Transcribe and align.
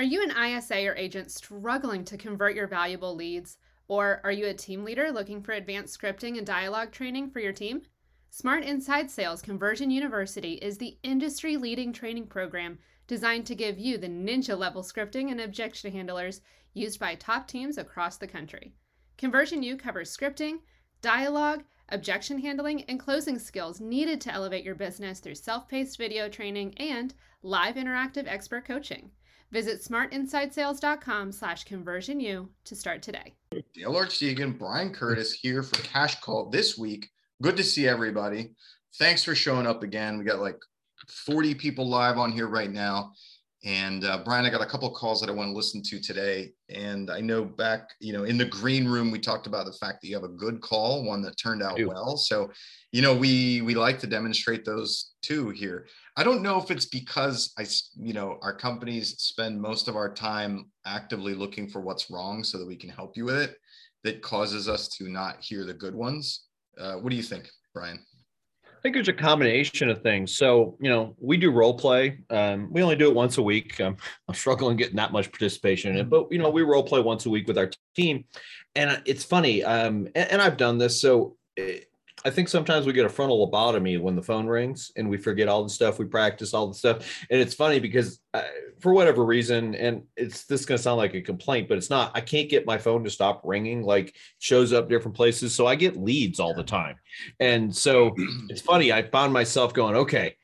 Are 0.00 0.04
you 0.04 0.22
an 0.22 0.30
ISA 0.30 0.86
or 0.86 0.94
agent 0.94 1.28
struggling 1.32 2.04
to 2.04 2.16
convert 2.16 2.54
your 2.54 2.68
valuable 2.68 3.16
leads? 3.16 3.58
Or 3.88 4.20
are 4.22 4.30
you 4.30 4.46
a 4.46 4.54
team 4.54 4.84
leader 4.84 5.10
looking 5.10 5.42
for 5.42 5.50
advanced 5.50 6.00
scripting 6.00 6.38
and 6.38 6.46
dialogue 6.46 6.92
training 6.92 7.30
for 7.30 7.40
your 7.40 7.52
team? 7.52 7.82
Smart 8.30 8.62
Inside 8.62 9.10
Sales 9.10 9.42
Conversion 9.42 9.90
University 9.90 10.52
is 10.52 10.78
the 10.78 10.96
industry 11.02 11.56
leading 11.56 11.92
training 11.92 12.28
program 12.28 12.78
designed 13.08 13.44
to 13.46 13.56
give 13.56 13.76
you 13.76 13.98
the 13.98 14.06
ninja 14.06 14.56
level 14.56 14.84
scripting 14.84 15.32
and 15.32 15.40
objection 15.40 15.90
handlers 15.90 16.42
used 16.74 17.00
by 17.00 17.16
top 17.16 17.48
teams 17.48 17.76
across 17.76 18.18
the 18.18 18.28
country. 18.28 18.74
Conversion 19.16 19.64
U 19.64 19.76
covers 19.76 20.16
scripting, 20.16 20.60
dialogue, 21.02 21.64
objection 21.88 22.38
handling, 22.38 22.84
and 22.84 23.00
closing 23.00 23.36
skills 23.36 23.80
needed 23.80 24.20
to 24.20 24.32
elevate 24.32 24.62
your 24.62 24.76
business 24.76 25.18
through 25.18 25.34
self 25.34 25.66
paced 25.66 25.98
video 25.98 26.28
training 26.28 26.72
and 26.76 27.14
live 27.42 27.74
interactive 27.74 28.28
expert 28.28 28.64
coaching. 28.64 29.10
Visit 29.50 29.82
smartinsidesales.com 29.82 31.32
slash 31.32 31.64
conversionu 31.64 32.48
to 32.64 32.76
start 32.76 33.02
today. 33.02 33.34
Dale 33.72 33.96
Archdeacon, 33.96 34.52
Brian 34.52 34.92
Curtis 34.92 35.32
here 35.32 35.62
for 35.62 35.82
Cash 35.82 36.20
Call 36.20 36.50
this 36.50 36.76
week. 36.76 37.08
Good 37.40 37.56
to 37.56 37.64
see 37.64 37.88
everybody. 37.88 38.50
Thanks 38.98 39.24
for 39.24 39.34
showing 39.34 39.66
up 39.66 39.82
again. 39.82 40.18
We 40.18 40.24
got 40.24 40.40
like 40.40 40.60
40 41.08 41.54
people 41.54 41.88
live 41.88 42.18
on 42.18 42.32
here 42.32 42.48
right 42.48 42.70
now. 42.70 43.12
And 43.64 44.04
uh, 44.04 44.22
Brian, 44.24 44.46
I 44.46 44.50
got 44.50 44.62
a 44.62 44.66
couple 44.66 44.88
calls 44.92 45.20
that 45.20 45.28
I 45.28 45.32
want 45.32 45.48
to 45.48 45.56
listen 45.56 45.82
to 45.82 46.00
today. 46.00 46.52
And 46.68 47.10
I 47.10 47.20
know 47.20 47.44
back, 47.44 47.90
you 47.98 48.12
know, 48.12 48.22
in 48.22 48.38
the 48.38 48.44
green 48.44 48.86
room, 48.86 49.10
we 49.10 49.18
talked 49.18 49.48
about 49.48 49.66
the 49.66 49.72
fact 49.72 50.00
that 50.00 50.08
you 50.08 50.14
have 50.14 50.24
a 50.24 50.28
good 50.28 50.60
call, 50.60 51.04
one 51.04 51.22
that 51.22 51.36
turned 51.36 51.62
out 51.62 51.84
well. 51.84 52.16
So, 52.16 52.52
you 52.92 53.02
know, 53.02 53.16
we 53.16 53.60
we 53.62 53.74
like 53.74 53.98
to 54.00 54.06
demonstrate 54.06 54.64
those 54.64 55.14
too 55.22 55.50
here. 55.50 55.88
I 56.16 56.22
don't 56.22 56.42
know 56.42 56.62
if 56.62 56.70
it's 56.70 56.86
because 56.86 57.52
I, 57.58 57.66
you 57.96 58.12
know, 58.12 58.38
our 58.42 58.54
companies 58.54 59.16
spend 59.18 59.60
most 59.60 59.88
of 59.88 59.96
our 59.96 60.12
time 60.12 60.70
actively 60.86 61.34
looking 61.34 61.68
for 61.68 61.80
what's 61.80 62.10
wrong 62.10 62.44
so 62.44 62.58
that 62.58 62.66
we 62.66 62.76
can 62.76 62.90
help 62.90 63.16
you 63.16 63.24
with 63.24 63.36
it 63.38 63.56
that 64.04 64.22
causes 64.22 64.68
us 64.68 64.88
to 64.88 65.08
not 65.08 65.42
hear 65.42 65.64
the 65.64 65.74
good 65.74 65.94
ones. 65.94 66.44
Uh, 66.78 66.94
what 66.94 67.10
do 67.10 67.16
you 67.16 67.22
think, 67.22 67.50
Brian? 67.74 67.98
I 68.78 68.80
think 68.80 68.94
there's 68.94 69.08
a 69.08 69.12
combination 69.12 69.90
of 69.90 70.02
things. 70.02 70.36
So, 70.36 70.76
you 70.80 70.88
know, 70.88 71.16
we 71.18 71.36
do 71.36 71.50
role 71.50 71.76
play. 71.76 72.20
Um, 72.30 72.72
we 72.72 72.80
only 72.80 72.94
do 72.94 73.08
it 73.08 73.14
once 73.14 73.36
a 73.36 73.42
week. 73.42 73.80
Um, 73.80 73.96
I'm 74.28 74.36
struggling 74.36 74.76
getting 74.76 74.94
that 74.96 75.10
much 75.10 75.32
participation 75.32 75.90
in 75.90 75.98
it, 75.98 76.08
but 76.08 76.28
you 76.30 76.38
know, 76.38 76.48
we 76.48 76.62
role 76.62 76.84
play 76.84 77.00
once 77.00 77.26
a 77.26 77.30
week 77.30 77.48
with 77.48 77.58
our 77.58 77.70
team, 77.96 78.24
and 78.76 79.02
it's 79.04 79.24
funny. 79.24 79.64
Um, 79.64 80.06
and, 80.14 80.30
and 80.30 80.40
I've 80.40 80.56
done 80.56 80.78
this. 80.78 81.00
So, 81.00 81.36
it, 81.56 81.90
I 82.24 82.30
think 82.30 82.48
sometimes 82.48 82.86
we 82.86 82.92
get 82.92 83.06
a 83.06 83.08
frontal 83.08 83.46
lobotomy 83.46 84.00
when 84.00 84.16
the 84.16 84.22
phone 84.22 84.46
rings 84.46 84.92
and 84.96 85.08
we 85.08 85.16
forget 85.16 85.48
all 85.48 85.62
the 85.62 85.70
stuff 85.70 85.98
we 85.98 86.04
practice, 86.04 86.54
all 86.54 86.66
the 86.66 86.74
stuff. 86.74 87.24
And 87.30 87.40
it's 87.40 87.54
funny 87.54 87.78
because 87.80 88.20
uh, 88.34 88.42
for 88.80 88.92
whatever 88.92 89.24
reason, 89.24 89.74
and 89.74 90.02
it's 90.16 90.44
this 90.44 90.64
going 90.64 90.78
to 90.78 90.82
sound 90.82 90.98
like 90.98 91.14
a 91.14 91.20
complaint, 91.20 91.68
but 91.68 91.78
it's 91.78 91.90
not. 91.90 92.12
I 92.14 92.20
can't 92.20 92.48
get 92.48 92.66
my 92.66 92.78
phone 92.78 93.04
to 93.04 93.10
stop 93.10 93.42
ringing. 93.44 93.82
Like 93.82 94.14
shows 94.38 94.72
up 94.72 94.88
different 94.88 95.16
places, 95.16 95.54
so 95.54 95.66
I 95.66 95.74
get 95.74 95.96
leads 95.96 96.40
all 96.40 96.54
the 96.54 96.62
time. 96.62 96.96
And 97.40 97.74
so 97.74 98.14
it's 98.48 98.60
funny. 98.60 98.92
I 98.92 99.02
found 99.02 99.32
myself 99.32 99.72
going, 99.72 99.96
okay, 99.96 100.36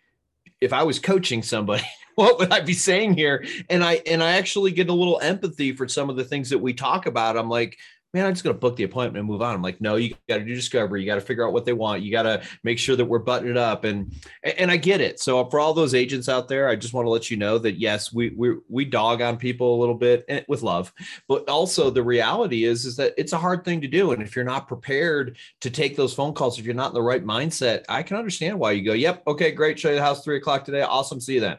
if 0.61 0.73
I 0.73 0.83
was 0.83 0.99
coaching 0.99 1.43
somebody. 1.43 1.85
What 2.17 2.39
would 2.39 2.53
I 2.53 2.61
be 2.61 2.75
saying 2.75 3.15
here? 3.15 3.45
And 3.69 3.83
I 3.83 3.95
and 4.07 4.23
I 4.23 4.37
actually 4.37 4.71
get 4.71 4.89
a 4.89 4.93
little 4.93 5.19
empathy 5.19 5.73
for 5.73 5.89
some 5.89 6.09
of 6.09 6.15
the 6.15 6.23
things 6.23 6.49
that 6.51 6.59
we 6.59 6.73
talk 6.73 7.07
about. 7.07 7.37
I'm 7.37 7.49
like, 7.49 7.77
man, 8.15 8.25
I'm 8.25 8.33
just 8.33 8.45
going 8.45 8.55
to 8.55 8.61
book 8.61 8.77
the 8.77 8.85
appointment 8.85 9.19
and 9.19 9.29
move 9.29 9.43
on. 9.43 9.55
I'm 9.55 9.63
like, 9.63 9.81
no, 9.81 9.97
you 9.97 10.15
got 10.29 10.39
to 10.39 10.45
do 10.45 10.55
discovery. 10.55 11.01
You 11.01 11.07
got 11.07 11.17
to 11.17 11.21
figure 11.21 11.45
out 11.45 11.53
what 11.53 11.65
they 11.65 11.73
want. 11.73 12.03
You 12.03 12.13
got 12.13 12.23
to 12.23 12.43
make 12.63 12.79
sure 12.79 12.95
that 12.95 13.05
we're 13.05 13.19
buttoned 13.19 13.59
up. 13.59 13.83
And, 13.83 14.15
and 14.45 14.71
I 14.71 14.77
get 14.77 15.01
it. 15.01 15.19
So 15.19 15.45
for 15.51 15.59
all 15.59 15.75
those 15.75 15.95
agents 15.95 16.29
out 16.29 16.49
there, 16.49 16.69
I 16.69 16.77
just 16.77 16.95
want 16.95 17.07
to 17.07 17.11
let 17.11 17.31
you 17.31 17.37
know 17.37 17.59
that 17.59 17.79
yes, 17.79 18.13
we, 18.13 18.31
we, 18.31 18.55
we 18.69 18.85
dog 18.85 19.21
on 19.21 19.37
people 19.37 19.75
a 19.75 19.81
little 19.81 19.97
bit 19.97 20.25
eh, 20.29 20.43
with 20.47 20.63
love, 20.63 20.93
but 21.29 21.49
also 21.49 21.91
the 21.91 22.03
reality 22.03 22.65
is, 22.65 22.85
is 22.85 22.97
that 22.97 23.15
it's 23.19 23.33
a 23.33 23.39
hard 23.39 23.65
thing 23.65 23.81
to 23.81 23.89
do. 23.89 24.13
And 24.13 24.23
if 24.23 24.37
you're 24.37 24.45
not 24.45 24.69
prepared 24.69 25.37
to 25.61 25.71
take 25.71 25.97
those 25.97 26.15
phone 26.15 26.35
calls, 26.35 26.59
if 26.59 26.65
you're 26.65 26.75
not 26.75 26.91
in 26.91 26.95
the 26.95 27.03
right 27.03 27.25
mindset, 27.25 27.85
I 27.89 28.05
can 28.05 28.17
understand 28.17 28.59
why 28.59 28.73
you 28.73 28.85
go, 28.85 28.93
yep. 28.93 29.23
Okay, 29.27 29.51
great. 29.51 29.79
Show 29.79 29.89
you 29.91 29.97
the 29.97 30.03
house 30.03 30.23
three 30.23 30.37
o'clock 30.37 30.65
today. 30.65 30.83
Awesome. 30.83 31.21
See 31.21 31.35
you 31.35 31.41
then. 31.41 31.59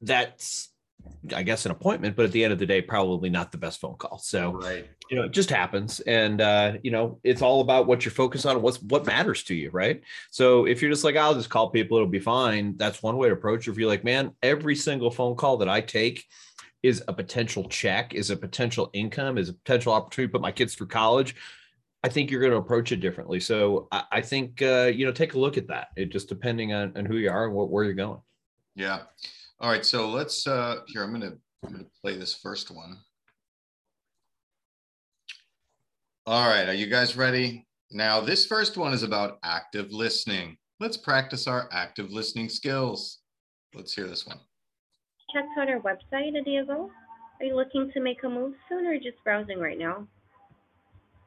That's 0.00 0.70
I 1.34 1.42
guess 1.42 1.64
an 1.64 1.72
appointment, 1.72 2.16
but 2.16 2.24
at 2.24 2.32
the 2.32 2.44
end 2.44 2.52
of 2.52 2.58
the 2.58 2.66
day, 2.66 2.80
probably 2.80 3.30
not 3.30 3.52
the 3.52 3.58
best 3.58 3.80
phone 3.80 3.96
call. 3.96 4.18
So, 4.18 4.52
right. 4.52 4.88
you 5.10 5.16
know, 5.16 5.24
it 5.24 5.32
just 5.32 5.50
happens, 5.50 6.00
and 6.00 6.40
uh, 6.40 6.74
you 6.82 6.90
know, 6.90 7.18
it's 7.24 7.42
all 7.42 7.60
about 7.60 7.86
what 7.86 8.04
you're 8.04 8.12
focused 8.12 8.46
on, 8.46 8.60
what's 8.62 8.82
what 8.82 9.06
matters 9.06 9.42
to 9.44 9.54
you, 9.54 9.70
right? 9.70 10.02
So, 10.30 10.66
if 10.66 10.80
you're 10.80 10.90
just 10.90 11.04
like, 11.04 11.16
I'll 11.16 11.34
just 11.34 11.50
call 11.50 11.70
people, 11.70 11.96
it'll 11.96 12.08
be 12.08 12.18
fine. 12.18 12.76
That's 12.76 13.02
one 13.02 13.16
way 13.16 13.28
to 13.28 13.34
approach. 13.34 13.66
It. 13.66 13.72
If 13.72 13.78
you're 13.78 13.88
like, 13.88 14.04
man, 14.04 14.32
every 14.42 14.76
single 14.76 15.10
phone 15.10 15.36
call 15.36 15.56
that 15.58 15.68
I 15.68 15.80
take 15.80 16.24
is 16.82 17.02
a 17.08 17.12
potential 17.12 17.68
check, 17.68 18.14
is 18.14 18.30
a 18.30 18.36
potential 18.36 18.90
income, 18.92 19.38
is 19.38 19.48
a 19.48 19.54
potential 19.54 19.92
opportunity 19.92 20.30
to 20.30 20.32
put 20.32 20.42
my 20.42 20.52
kids 20.52 20.74
through 20.74 20.88
college. 20.88 21.34
I 22.04 22.08
think 22.08 22.30
you're 22.30 22.40
going 22.40 22.52
to 22.52 22.58
approach 22.58 22.92
it 22.92 23.00
differently. 23.00 23.40
So, 23.40 23.88
I, 23.90 24.04
I 24.12 24.20
think 24.20 24.62
uh, 24.62 24.90
you 24.94 25.06
know, 25.06 25.12
take 25.12 25.34
a 25.34 25.38
look 25.38 25.56
at 25.56 25.68
that. 25.68 25.88
It 25.96 26.10
just 26.10 26.28
depending 26.28 26.72
on, 26.72 26.96
on 26.96 27.04
who 27.04 27.16
you 27.16 27.30
are 27.30 27.46
and 27.46 27.54
what 27.54 27.70
where 27.70 27.84
you're 27.84 27.94
going. 27.94 28.20
Yeah. 28.76 29.02
All 29.58 29.70
right, 29.70 29.84
so 29.86 30.08
let's 30.10 30.46
uh 30.46 30.80
here. 30.86 31.02
I'm 31.02 31.12
gonna 31.12 31.32
I'm 31.64 31.72
gonna 31.72 31.84
play 32.02 32.16
this 32.16 32.34
first 32.34 32.70
one. 32.70 32.98
All 36.26 36.48
right, 36.48 36.68
are 36.68 36.74
you 36.74 36.88
guys 36.88 37.16
ready? 37.16 37.66
Now, 37.90 38.20
this 38.20 38.46
first 38.46 38.76
one 38.76 38.92
is 38.92 39.02
about 39.02 39.38
active 39.44 39.92
listening. 39.92 40.56
Let's 40.80 40.96
practice 40.96 41.46
our 41.46 41.68
active 41.72 42.10
listening 42.10 42.48
skills. 42.48 43.20
Let's 43.74 43.94
hear 43.94 44.08
this 44.08 44.26
one. 44.26 44.40
Checked 45.32 45.48
out 45.58 45.68
our 45.68 45.80
website 45.80 46.38
a 46.38 46.42
day 46.42 46.56
ago. 46.56 46.90
Are 47.40 47.46
you 47.46 47.54
looking 47.54 47.90
to 47.92 48.00
make 48.00 48.24
a 48.24 48.28
move 48.28 48.54
soon 48.68 48.86
or 48.86 48.98
just 48.98 49.22
browsing 49.24 49.60
right 49.60 49.78
now? 49.78 50.06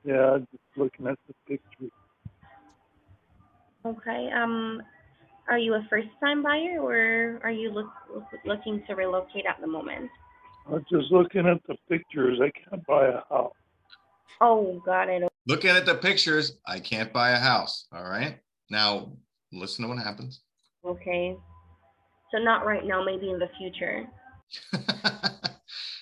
Yeah, 0.03 0.39
just 0.39 0.63
looking 0.75 1.07
at 1.07 1.17
the 1.27 1.33
pictures. 1.47 1.91
Okay. 3.85 4.29
Um, 4.31 4.81
are 5.49 5.57
you 5.57 5.73
a 5.73 5.85
first-time 5.89 6.43
buyer, 6.43 6.79
or 6.79 7.39
are 7.43 7.51
you 7.51 7.71
look, 7.71 7.89
looking 8.45 8.83
to 8.87 8.93
relocate 8.93 9.45
at 9.47 9.59
the 9.59 9.67
moment? 9.67 10.09
I'm 10.71 10.85
just 10.91 11.11
looking 11.11 11.47
at 11.47 11.57
the 11.67 11.75
pictures. 11.89 12.39
I 12.41 12.51
can't 12.51 12.85
buy 12.85 13.07
a 13.07 13.21
house. 13.29 13.53
Oh, 14.41 14.81
got 14.85 15.09
it. 15.09 15.23
Looking 15.47 15.71
at 15.71 15.85
the 15.85 15.95
pictures, 15.95 16.57
I 16.67 16.79
can't 16.79 17.11
buy 17.11 17.31
a 17.31 17.39
house. 17.39 17.87
All 17.91 18.03
right. 18.03 18.37
Now, 18.69 19.11
listen 19.51 19.83
to 19.83 19.89
what 19.89 19.97
happens. 19.97 20.41
Okay. 20.85 21.35
So 22.31 22.37
not 22.37 22.65
right 22.65 22.85
now, 22.85 23.03
maybe 23.03 23.29
in 23.31 23.39
the 23.39 23.49
future. 23.57 24.07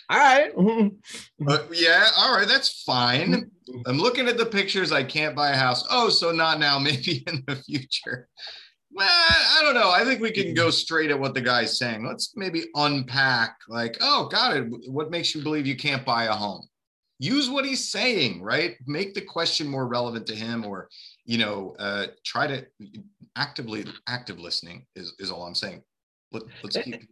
all 0.09 0.18
right. 0.19 0.52
but 1.40 1.62
uh, 1.62 1.66
yeah, 1.74 2.08
all 2.18 2.35
right, 2.35 2.47
that's 2.47 2.84
fine. 2.84 3.50
I'm 3.85 3.97
looking 3.97 4.28
at 4.28 4.38
the 4.38 4.46
pictures. 4.46 4.91
I 4.91 5.03
can't 5.03 5.35
buy 5.35 5.52
a 5.52 5.56
house. 5.56 5.85
Oh, 5.90 6.09
so 6.09 6.31
not 6.31 6.59
now, 6.59 6.78
maybe 6.79 7.24
in 7.28 7.44
the 7.47 7.56
future. 7.56 8.28
Well, 8.97 9.08
I 9.08 9.62
don't 9.62 9.75
know. 9.75 9.91
I 9.91 10.03
think 10.03 10.22
we 10.22 10.31
can 10.31 10.56
go 10.56 10.72
straight 10.72 11.12
at 11.12 11.19
what 11.19 11.35
the 11.35 11.41
guy's 11.41 11.78
saying. 11.78 12.03
Let's 12.03 12.35
maybe 12.35 12.63
unpack, 12.74 13.59
like, 13.68 13.96
oh, 14.02 14.28
got 14.28 14.58
it. 14.58 14.66
What 14.88 15.12
makes 15.12 15.35
you 15.35 15.44
believe 15.44 15.68
you 15.68 15.75
can't 15.75 16.03
buy 16.03 16.24
a 16.24 16.31
home? 16.31 16.68
Use 17.19 17.47
what 17.47 17.63
he's 17.63 17.91
saying, 17.91 18.41
right? 18.41 18.75
Make 18.88 19.13
the 19.13 19.22
question 19.22 19.68
more 19.68 19.88
relevant 19.88 20.25
to 20.28 20.35
him, 20.35 20.66
or 20.66 20.90
you 21.25 21.38
know, 21.38 21.75
uh, 21.78 22.08
try 22.25 22.47
to 22.47 22.66
actively 23.35 23.85
active 24.08 24.40
listening 24.40 24.84
is, 24.96 25.14
is 25.19 25.29
all 25.29 25.44
I'm 25.44 25.53
saying. 25.53 25.84
Let, 26.31 26.44
us 26.64 26.78
keep. 26.84 27.08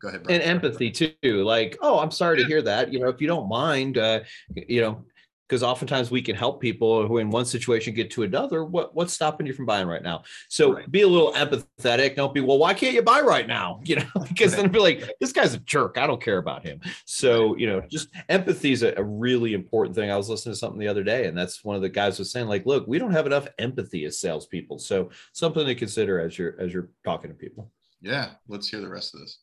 Go 0.00 0.08
ahead. 0.08 0.22
Brian. 0.22 0.40
And 0.40 0.50
empathy 0.50 0.88
too, 0.88 1.14
like, 1.22 1.76
oh, 1.82 1.98
I'm 1.98 2.12
sorry 2.12 2.36
to 2.36 2.44
hear 2.44 2.62
that. 2.62 2.92
You 2.92 3.00
know, 3.00 3.08
if 3.08 3.20
you 3.20 3.26
don't 3.26 3.48
mind, 3.48 3.98
uh, 3.98 4.20
you 4.54 4.80
know, 4.80 5.04
because 5.48 5.62
oftentimes 5.62 6.10
we 6.10 6.22
can 6.22 6.34
help 6.34 6.60
people 6.60 7.06
who 7.06 7.18
in 7.18 7.30
one 7.30 7.44
situation 7.44 7.94
get 7.94 8.10
to 8.10 8.22
another 8.22 8.64
what 8.64 8.94
what's 8.94 9.12
stopping 9.12 9.46
you 9.46 9.52
from 9.52 9.66
buying 9.66 9.86
right 9.86 10.02
now? 10.02 10.22
So 10.48 10.74
right. 10.74 10.90
be 10.90 11.02
a 11.02 11.08
little 11.08 11.32
empathetic 11.32 12.16
don't 12.16 12.32
be 12.32 12.40
well 12.40 12.58
why 12.58 12.74
can't 12.74 12.94
you 12.94 13.02
buy 13.02 13.20
right 13.20 13.46
now? 13.46 13.80
You 13.94 13.96
know 13.96 14.24
because 14.26 14.54
right. 14.54 14.62
then 14.62 14.72
be 14.72 14.78
like 14.78 15.12
this 15.20 15.30
guy's 15.30 15.54
a 15.54 15.58
jerk 15.58 15.98
i 15.98 16.06
don't 16.06 16.20
care 16.20 16.38
about 16.38 16.64
him. 16.64 16.80
So 17.04 17.56
you 17.56 17.66
know 17.66 17.82
just 17.90 18.08
empathy 18.28 18.72
is 18.72 18.82
a, 18.82 18.94
a, 18.96 19.04
really 19.04 19.52
important 19.52 19.94
thing. 19.94 20.10
I 20.10 20.16
was 20.16 20.28
listening 20.28 20.54
to 20.54 20.58
something 20.58 20.80
the 20.80 20.88
other 20.88 21.04
day 21.04 21.26
and 21.26 21.36
that's 21.36 21.64
one 21.64 21.76
of 21.76 21.82
the 21.82 21.88
guys 21.88 22.18
was 22.18 22.32
saying 22.32 22.48
like 22.48 22.66
look 22.66 22.86
we 22.86 22.98
don't 22.98 23.12
have 23.12 23.26
enough 23.26 23.46
empathy 23.58 24.04
as 24.06 24.18
salespeople. 24.18 24.78
So 24.78 25.10
something 25.32 25.66
to 25.66 25.74
consider 25.74 26.18
as 26.18 26.38
you're 26.38 26.56
as 26.58 26.72
you're 26.72 26.88
talking 27.04 27.30
to 27.30 27.36
people. 27.36 27.70
Yeah 28.00 28.30
let's 28.48 28.68
hear 28.68 28.80
the 28.80 28.88
rest 28.88 29.14
of 29.14 29.20
this. 29.20 29.38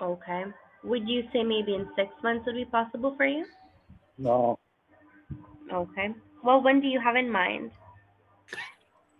Okay 0.00 0.44
would 0.84 1.08
you 1.08 1.22
say 1.32 1.42
maybe 1.42 1.74
in 1.74 1.88
six 1.96 2.10
months 2.22 2.46
would 2.46 2.54
be 2.54 2.64
possible 2.64 3.14
for 3.16 3.26
you? 3.26 3.44
No. 4.18 4.58
Okay. 5.72 6.14
Well, 6.42 6.62
when 6.62 6.80
do 6.80 6.88
you 6.88 7.00
have 7.00 7.16
in 7.16 7.30
mind? 7.30 7.70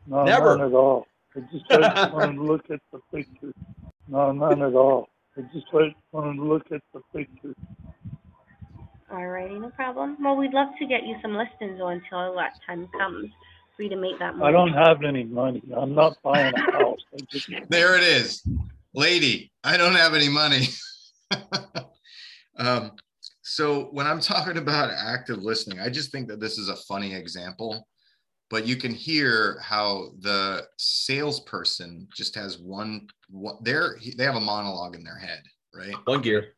No, 0.07 0.25
Never. 0.25 0.57
none 0.57 0.67
at 0.69 0.75
all. 0.75 1.07
I 1.37 1.41
just 1.53 1.65
want 2.13 2.35
to 2.35 2.43
look 2.43 2.71
at 2.71 2.81
the 2.93 3.01
pictures. 3.15 3.55
No, 4.09 4.33
none 4.33 4.63
at 4.63 4.75
all. 4.75 5.09
I 5.37 5.43
just 5.55 5.67
want 5.73 6.37
to 6.37 6.45
look 6.45 6.71
at 6.73 6.83
the 6.93 7.01
pictures. 7.15 7.57
Alrighty, 9.11 9.61
no 9.61 9.71
problem. 9.71 10.17
Well, 10.23 10.37
we'd 10.37 10.53
love 10.53 10.69
to 10.79 10.87
get 10.87 11.05
you 11.05 11.17
some 11.23 11.35
listings 11.35 11.81
until 11.81 12.35
that 12.37 12.53
time 12.67 12.89
comes 12.99 13.31
for 13.77 13.83
you 13.83 13.89
to 13.91 13.97
make 13.97 14.19
that 14.19 14.37
money. 14.37 14.49
I 14.49 14.53
don't 14.53 14.73
have 14.73 15.03
any 15.05 15.25
money. 15.25 15.63
I'm 15.77 15.95
not 15.95 16.17
buying 16.23 16.53
a 16.55 16.73
house. 16.73 16.99
Just... 17.31 17.49
There 17.69 17.97
it 17.97 18.03
is. 18.03 18.43
lady, 18.95 19.53
I 19.65 19.77
don't 19.77 19.95
have 19.95 20.15
any 20.15 20.29
money. 20.29 20.69
um, 22.59 22.93
so 23.43 23.85
when 23.93 24.07
I'm 24.07 24.21
talking 24.21 24.59
about 24.59 24.91
active 24.91 25.39
listening, 25.39 25.81
I 25.81 25.89
just 25.89 26.13
think 26.13 26.29
that 26.29 26.41
this 26.41 26.59
is 26.59 26.69
a 26.69 26.77
funny 26.77 27.15
example, 27.15 27.89
but 28.51 28.67
you 28.67 28.77
can 28.77 28.93
hear 28.93 29.59
how 29.63 30.11
the 30.21 30.67
salesperson 30.79 32.07
just 32.15 32.35
has 32.35 32.59
one, 32.59 33.07
one 33.29 33.57
they're, 33.63 33.97
they 34.17 34.25
have 34.25 34.37
a 34.37 34.41
monologue 34.41 34.95
in 34.95 35.05
their 35.05 35.19
head, 35.19 35.43
right? 35.75 35.95
One 36.05 36.23
gear. 36.23 36.55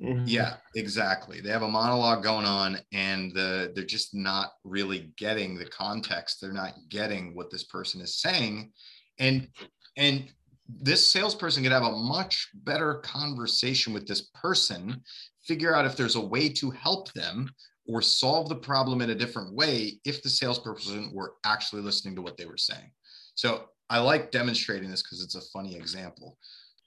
Mm-hmm. 0.00 0.24
Yeah, 0.26 0.54
exactly. 0.74 1.40
They 1.40 1.50
have 1.50 1.62
a 1.62 1.68
monologue 1.68 2.22
going 2.22 2.46
on 2.46 2.78
and 2.92 3.32
the, 3.34 3.72
they're 3.74 3.84
just 3.84 4.14
not 4.14 4.52
really 4.64 5.10
getting 5.16 5.56
the 5.56 5.66
context. 5.66 6.40
They're 6.40 6.52
not 6.52 6.74
getting 6.88 7.34
what 7.34 7.50
this 7.50 7.64
person 7.64 8.00
is 8.00 8.20
saying. 8.20 8.72
And 9.18 9.48
and 9.96 10.28
this 10.68 11.10
salesperson 11.10 11.62
could 11.62 11.72
have 11.72 11.82
a 11.84 11.92
much 11.92 12.48
better 12.54 12.94
conversation 12.96 13.92
with 13.92 14.06
this 14.06 14.30
person, 14.34 15.00
figure 15.44 15.74
out 15.74 15.86
if 15.86 15.96
there's 15.96 16.16
a 16.16 16.20
way 16.20 16.48
to 16.48 16.70
help 16.70 17.12
them 17.12 17.50
or 17.88 18.02
solve 18.02 18.48
the 18.48 18.56
problem 18.56 19.00
in 19.00 19.10
a 19.10 19.14
different 19.14 19.54
way 19.54 19.98
if 20.04 20.22
the 20.22 20.28
salesperson 20.28 21.10
were 21.14 21.34
actually 21.44 21.82
listening 21.82 22.16
to 22.16 22.22
what 22.22 22.36
they 22.36 22.46
were 22.46 22.56
saying. 22.56 22.90
So 23.34 23.68
I 23.88 23.98
like 24.00 24.32
demonstrating 24.32 24.90
this 24.90 25.02
because 25.02 25.22
it's 25.22 25.36
a 25.36 25.40
funny 25.52 25.76
example. 25.76 26.36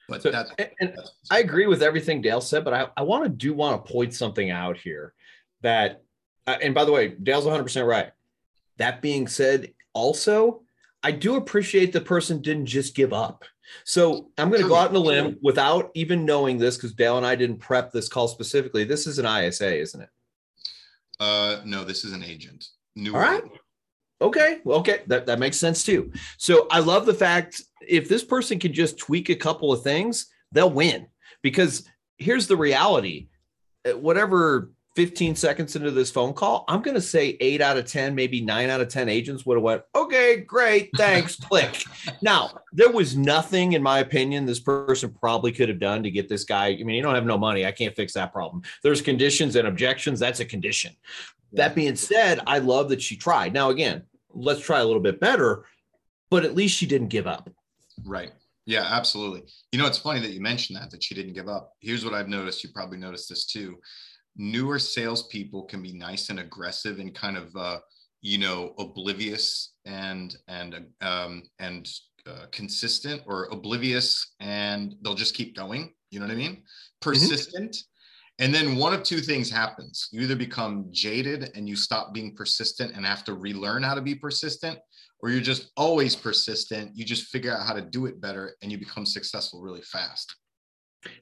But 0.10 0.24
so, 0.24 0.32
that's, 0.32 0.52
and 0.60 0.94
that's 0.96 1.12
I 1.32 1.40
agree 1.40 1.68
with 1.68 1.84
everything 1.84 2.22
Dale 2.22 2.42
said, 2.42 2.66
but 2.66 2.74
I, 2.74 2.88
I 2.98 3.04
want 3.04 3.24
to 3.24 3.30
do 3.30 3.54
want 3.54 3.86
to 3.86 3.92
point 3.92 4.14
something 4.14 4.50
out 4.50 4.76
here 4.76 5.14
that, 5.62 6.02
uh, 6.48 6.58
and 6.62 6.74
by 6.74 6.84
the 6.84 6.92
way, 6.92 7.10
Dale's 7.10 7.46
100% 7.46 7.88
right. 7.88 8.12
That 8.78 9.02
being 9.02 9.28
said, 9.28 9.72
also, 9.94 10.64
I 11.04 11.12
do 11.12 11.36
appreciate 11.36 11.94
the 11.94 12.02
person 12.02 12.42
didn't 12.42 12.66
just 12.66 12.96
give 12.96 13.14
up. 13.14 13.46
So 13.84 14.32
I'm 14.38 14.50
going 14.50 14.62
to 14.62 14.68
go 14.68 14.76
out 14.76 14.90
on 14.90 14.96
a 14.96 15.00
limb 15.00 15.38
without 15.42 15.92
even 15.94 16.26
knowing 16.26 16.58
this 16.58 16.78
because 16.78 16.94
Dale 16.94 17.18
and 17.18 17.26
I 17.26 17.36
didn't 17.36 17.58
prep 17.58 17.92
this 17.92 18.10
call 18.10 18.28
specifically. 18.28 18.84
This 18.84 19.08
is 19.08 19.20
an 19.20 19.26
ISA, 19.26 19.78
isn't 19.78 20.02
it? 20.02 20.10
Uh, 21.20 21.62
no, 21.66 21.84
this 21.84 22.04
is 22.04 22.14
an 22.14 22.24
agent. 22.24 22.68
New 22.96 23.14
All 23.14 23.20
right. 23.20 23.44
Okay. 24.22 24.60
Well, 24.64 24.80
okay. 24.80 25.02
That, 25.08 25.26
that 25.28 25.40
makes 25.40 25.58
sense 25.58 25.84
too. 25.84 26.12
So 26.38 26.68
I 26.72 26.80
love 26.80 27.06
the 27.06 27.14
fact 27.14 27.62
if 27.88 28.10
this 28.10 28.24
person 28.24 28.60
can 28.60 28.74
just 28.74 28.98
tweak 28.98 29.30
a 29.30 29.36
couple 29.36 29.72
of 29.72 29.82
things, 29.82 30.28
they'll 30.52 30.70
win 30.70 31.08
because 31.42 31.88
here's 32.18 32.48
the 32.48 32.58
reality. 32.58 33.30
Whatever 33.96 34.72
15 34.96 35.36
seconds 35.36 35.76
into 35.76 35.92
this 35.92 36.12
phone 36.12 36.34
call, 36.34 36.66
I'm 36.68 36.82
going 36.82 36.96
to 36.96 37.02
say 37.02 37.38
eight 37.40 37.62
out 37.62 37.78
of 37.78 37.86
10, 37.86 38.16
maybe 38.16 38.42
nine 38.42 38.70
out 38.70 38.82
of 38.82 38.88
10 38.88 39.08
agents 39.08 39.46
would 39.46 39.56
have 39.56 39.64
went, 39.64 39.84
okay, 39.96 40.38
great, 40.38 40.90
thanks, 40.98 41.36
click. 41.40 41.84
Now, 42.22 42.52
there 42.74 42.92
was 42.92 43.16
nothing, 43.16 43.74
in 43.74 43.84
my 43.84 44.00
opinion, 44.00 44.46
this 44.46 44.60
person 44.60 45.16
probably 45.20 45.52
could 45.52 45.70
have 45.70 45.80
done 45.80 46.04
to 46.04 46.12
get 46.12 46.28
this 46.28 46.44
guy. 46.44 46.68
I 46.68 46.84
mean, 46.84 46.96
you 46.96 47.02
don't 47.02 47.16
have 47.16 47.26
no 47.26 47.38
money. 47.38 47.66
I 47.66 47.72
can't 47.72 47.96
fix 47.96 48.14
that 48.14 48.34
problem. 48.34 48.64
There's 48.84 49.02
conditions 49.02 49.56
and 49.56 49.68
objections. 49.68 50.20
That's 50.20 50.40
a 50.40 50.46
condition. 50.46 50.96
Yeah. 51.52 51.68
That 51.68 51.76
being 51.76 51.96
said, 51.96 52.42
I 52.48 52.60
love 52.60 52.90
that 52.90 53.02
she 53.02 53.16
tried. 53.16 53.54
Now, 53.54 53.70
again, 53.70 54.04
let's 54.34 54.62
try 54.62 54.80
a 54.80 54.86
little 54.86 55.02
bit 55.02 55.20
better, 55.20 55.66
but 56.30 56.46
at 56.46 56.56
least 56.56 56.76
she 56.76 56.86
didn't 56.86 57.08
give 57.08 57.28
up. 57.28 57.50
Right. 58.06 58.32
Yeah, 58.66 58.88
absolutely. 58.88 59.46
You 59.72 59.80
know, 59.80 59.88
it's 59.88 59.98
funny 59.98 60.20
that 60.20 60.32
you 60.32 60.42
mentioned 60.42 60.78
that, 60.80 60.92
that 60.92 61.04
she 61.04 61.16
didn't 61.16 61.34
give 61.34 61.48
up. 61.48 61.74
Here's 61.80 62.06
what 62.06 62.14
I've 62.14 62.28
noticed. 62.28 62.64
You 62.64 62.70
probably 62.72 62.98
noticed 62.98 63.30
this 63.30 63.46
too 63.46 63.80
newer 64.40 64.80
salespeople 64.80 65.64
can 65.64 65.84
be 65.84 65.92
nice 65.92 66.30
and 66.30 66.40
aggressive 66.40 67.00
and 67.00 67.14
kind 67.14 67.38
of 67.38 67.54
uh, 67.56 67.78
you 68.22 68.38
know 68.38 68.74
oblivious 68.80 69.74
and 69.86 70.38
and 70.48 70.88
um, 71.02 71.44
and 71.60 71.88
uh, 72.26 72.46
consistent 72.52 73.22
or 73.28 73.48
oblivious 73.52 74.36
and 74.40 74.96
they'll 75.02 75.14
just 75.14 75.36
keep 75.36 75.56
going. 75.56 75.94
You 76.10 76.20
know 76.20 76.26
what 76.26 76.34
i 76.34 76.38
mean? 76.38 76.54
Mm-hmm. 76.54 77.02
persistent. 77.02 77.72
Mm-hmm. 77.72 78.44
and 78.46 78.56
then 78.56 78.78
one 78.78 78.94
of 78.94 79.04
two 79.04 79.20
things 79.20 79.52
happens. 79.52 80.08
You 80.12 80.22
either 80.22 80.36
become 80.36 80.88
jaded 80.90 81.52
and 81.56 81.68
you 81.68 81.76
stop 81.76 82.14
being 82.14 82.36
persistent 82.36 82.96
and 82.96 83.06
have 83.06 83.24
to 83.26 83.34
relearn 83.34 83.84
how 83.84 83.94
to 83.94 84.02
be 84.02 84.16
persistent 84.16 84.80
or 85.22 85.30
you're 85.30 85.42
just 85.42 85.72
always 85.76 86.16
persistent. 86.16 86.92
You 86.96 87.04
just 87.04 87.28
figure 87.28 87.54
out 87.54 87.68
how 87.68 87.74
to 87.74 87.82
do 87.82 88.06
it 88.06 88.22
better 88.22 88.56
and 88.62 88.72
you 88.72 88.78
become 88.78 89.06
successful 89.06 89.62
really 89.62 89.82
fast 89.82 90.34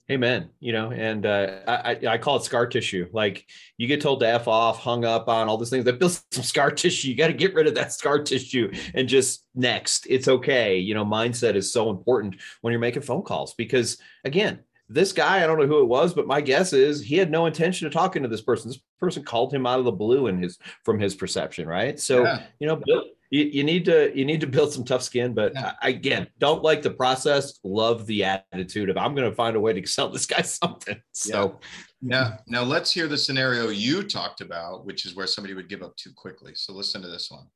Amen. 0.09 0.49
You 0.59 0.73
know, 0.73 0.91
and 0.91 1.25
uh, 1.25 1.59
I, 1.67 1.99
I 2.07 2.17
call 2.17 2.37
it 2.37 2.43
scar 2.43 2.65
tissue. 2.65 3.09
Like 3.11 3.45
you 3.77 3.87
get 3.87 4.01
told 4.01 4.21
to 4.21 4.27
f 4.27 4.47
off, 4.47 4.79
hung 4.79 5.05
up 5.05 5.27
on 5.27 5.47
all 5.47 5.57
these 5.57 5.69
things 5.69 5.85
that 5.85 5.99
builds 5.99 6.23
some 6.31 6.43
scar 6.43 6.71
tissue. 6.71 7.09
You 7.09 7.15
got 7.15 7.27
to 7.27 7.33
get 7.33 7.53
rid 7.53 7.67
of 7.67 7.75
that 7.75 7.93
scar 7.93 8.23
tissue 8.23 8.71
and 8.93 9.07
just 9.07 9.45
next. 9.53 10.07
It's 10.09 10.27
okay. 10.27 10.77
You 10.77 10.93
know, 10.93 11.05
mindset 11.05 11.55
is 11.55 11.71
so 11.71 11.89
important 11.89 12.37
when 12.61 12.71
you're 12.71 12.79
making 12.79 13.03
phone 13.03 13.23
calls 13.23 13.53
because 13.53 13.97
again, 14.23 14.59
this 14.89 15.11
guy, 15.11 15.43
I 15.43 15.47
don't 15.47 15.59
know 15.59 15.67
who 15.67 15.81
it 15.81 15.87
was, 15.87 16.13
but 16.13 16.27
my 16.27 16.39
guess 16.39 16.71
is 16.71 17.01
he 17.01 17.17
had 17.17 17.29
no 17.29 17.45
intention 17.45 17.85
of 17.85 17.93
talking 17.93 18.23
to 18.23 18.29
this 18.29 18.41
person. 18.41 18.69
This 18.69 18.79
person 18.99 19.23
called 19.23 19.53
him 19.53 19.67
out 19.67 19.79
of 19.79 19.85
the 19.85 19.91
blue 19.91 20.27
in 20.27 20.41
his 20.41 20.57
from 20.85 20.99
his 20.99 21.13
perception, 21.13 21.67
right? 21.67 21.99
So 21.99 22.23
yeah. 22.23 22.43
you 22.59 22.67
know, 22.67 22.81
you, 23.29 23.43
you 23.43 23.63
need 23.63 23.85
to 23.85 24.15
you 24.17 24.25
need 24.25 24.41
to 24.41 24.47
build 24.47 24.71
some 24.71 24.83
tough 24.83 25.03
skin 25.03 25.33
but 25.33 25.53
yeah. 25.53 25.73
again 25.81 26.27
don't 26.39 26.63
like 26.63 26.81
the 26.81 26.89
process 26.89 27.59
love 27.63 28.05
the 28.05 28.23
attitude 28.23 28.89
of 28.89 28.97
i'm 28.97 29.13
going 29.13 29.29
to 29.29 29.35
find 29.35 29.55
a 29.55 29.59
way 29.59 29.73
to 29.73 29.87
sell 29.87 30.09
this 30.09 30.25
guy 30.25 30.41
something. 30.41 30.99
So 31.11 31.59
yeah. 32.01 32.19
yeah. 32.19 32.25
Mm-hmm. 32.25 32.51
Now 32.53 32.63
let's 32.63 32.91
hear 32.91 33.07
the 33.07 33.17
scenario 33.17 33.69
you 33.69 34.03
talked 34.03 34.41
about 34.41 34.85
which 34.85 35.05
is 35.05 35.15
where 35.15 35.27
somebody 35.27 35.53
would 35.53 35.69
give 35.69 35.81
up 35.81 35.95
too 35.95 36.11
quickly. 36.15 36.53
So 36.55 36.73
listen 36.73 37.01
to 37.01 37.07
this 37.07 37.29
one 37.31 37.47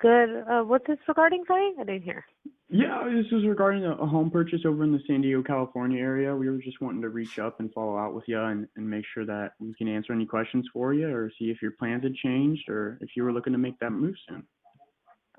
good 0.00 0.44
uh, 0.50 0.62
what's 0.62 0.86
this 0.86 0.98
regarding 1.06 1.44
sorry 1.46 1.72
i 1.80 1.84
didn't 1.84 2.02
hear 2.02 2.24
yeah, 2.70 3.02
this 3.10 3.24
is 3.32 3.46
regarding 3.46 3.84
a, 3.84 3.92
a 3.92 4.06
home 4.06 4.30
purchase 4.30 4.60
over 4.66 4.84
in 4.84 4.92
the 4.92 5.00
San 5.06 5.22
Diego, 5.22 5.42
California 5.42 6.02
area. 6.02 6.36
We 6.36 6.50
were 6.50 6.58
just 6.58 6.82
wanting 6.82 7.00
to 7.00 7.08
reach 7.08 7.38
up 7.38 7.60
and 7.60 7.72
follow 7.72 7.96
out 7.96 8.12
with 8.12 8.24
you 8.26 8.38
and, 8.38 8.68
and 8.76 8.88
make 8.88 9.06
sure 9.14 9.24
that 9.24 9.52
we 9.58 9.72
can 9.72 9.88
answer 9.88 10.12
any 10.12 10.26
questions 10.26 10.68
for 10.70 10.92
you 10.92 11.08
or 11.08 11.32
see 11.38 11.46
if 11.46 11.62
your 11.62 11.70
plans 11.70 12.02
had 12.02 12.14
changed 12.14 12.68
or 12.68 12.98
if 13.00 13.10
you 13.16 13.22
were 13.22 13.32
looking 13.32 13.54
to 13.54 13.58
make 13.58 13.78
that 13.78 13.90
move 13.90 14.14
soon. 14.28 14.42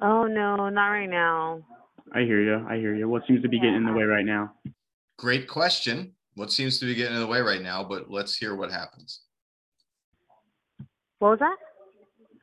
Oh, 0.01 0.23
no, 0.23 0.69
not 0.69 0.87
right 0.87 1.09
now. 1.09 1.61
I 2.15 2.21
hear 2.21 2.41
you. 2.41 2.65
I 2.67 2.77
hear 2.77 2.95
you. 2.95 3.07
What 3.07 3.27
seems 3.27 3.43
to 3.43 3.49
be 3.49 3.59
getting 3.59 3.75
in 3.75 3.85
the 3.85 3.93
way 3.93 4.05
right 4.05 4.25
now? 4.25 4.53
Great 5.19 5.47
question. 5.47 6.13
What 6.33 6.51
seems 6.51 6.79
to 6.79 6.85
be 6.85 6.95
getting 6.95 7.13
in 7.13 7.21
the 7.21 7.27
way 7.27 7.41
right 7.41 7.61
now, 7.61 7.83
but 7.83 8.09
let's 8.09 8.35
hear 8.35 8.55
what 8.55 8.71
happens. 8.71 9.21
What 11.19 11.31
was 11.31 11.39
that? 11.39 11.57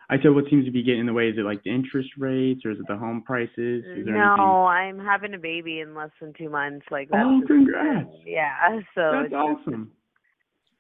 I 0.08 0.16
said, 0.22 0.34
what 0.34 0.44
seems 0.48 0.64
to 0.66 0.70
be 0.70 0.84
getting 0.84 1.00
in 1.00 1.06
the 1.06 1.12
way? 1.12 1.28
Is 1.28 1.36
it 1.36 1.42
like 1.42 1.62
the 1.64 1.74
interest 1.74 2.10
rates, 2.16 2.64
or 2.64 2.70
is 2.70 2.78
it 2.78 2.86
the 2.86 2.96
home 2.96 3.22
prices? 3.26 3.84
no, 3.86 3.92
anything? 3.92 4.14
I'm 4.14 4.98
having 4.98 5.34
a 5.34 5.38
baby 5.38 5.80
in 5.80 5.94
less 5.94 6.10
than 6.20 6.32
two 6.38 6.48
months. 6.48 6.86
Like 6.90 7.08
that's 7.10 7.24
oh, 7.26 7.42
congrats! 7.46 8.08
Yeah, 8.24 8.80
so 8.94 9.10
that's 9.12 9.32
awesome. 9.32 9.90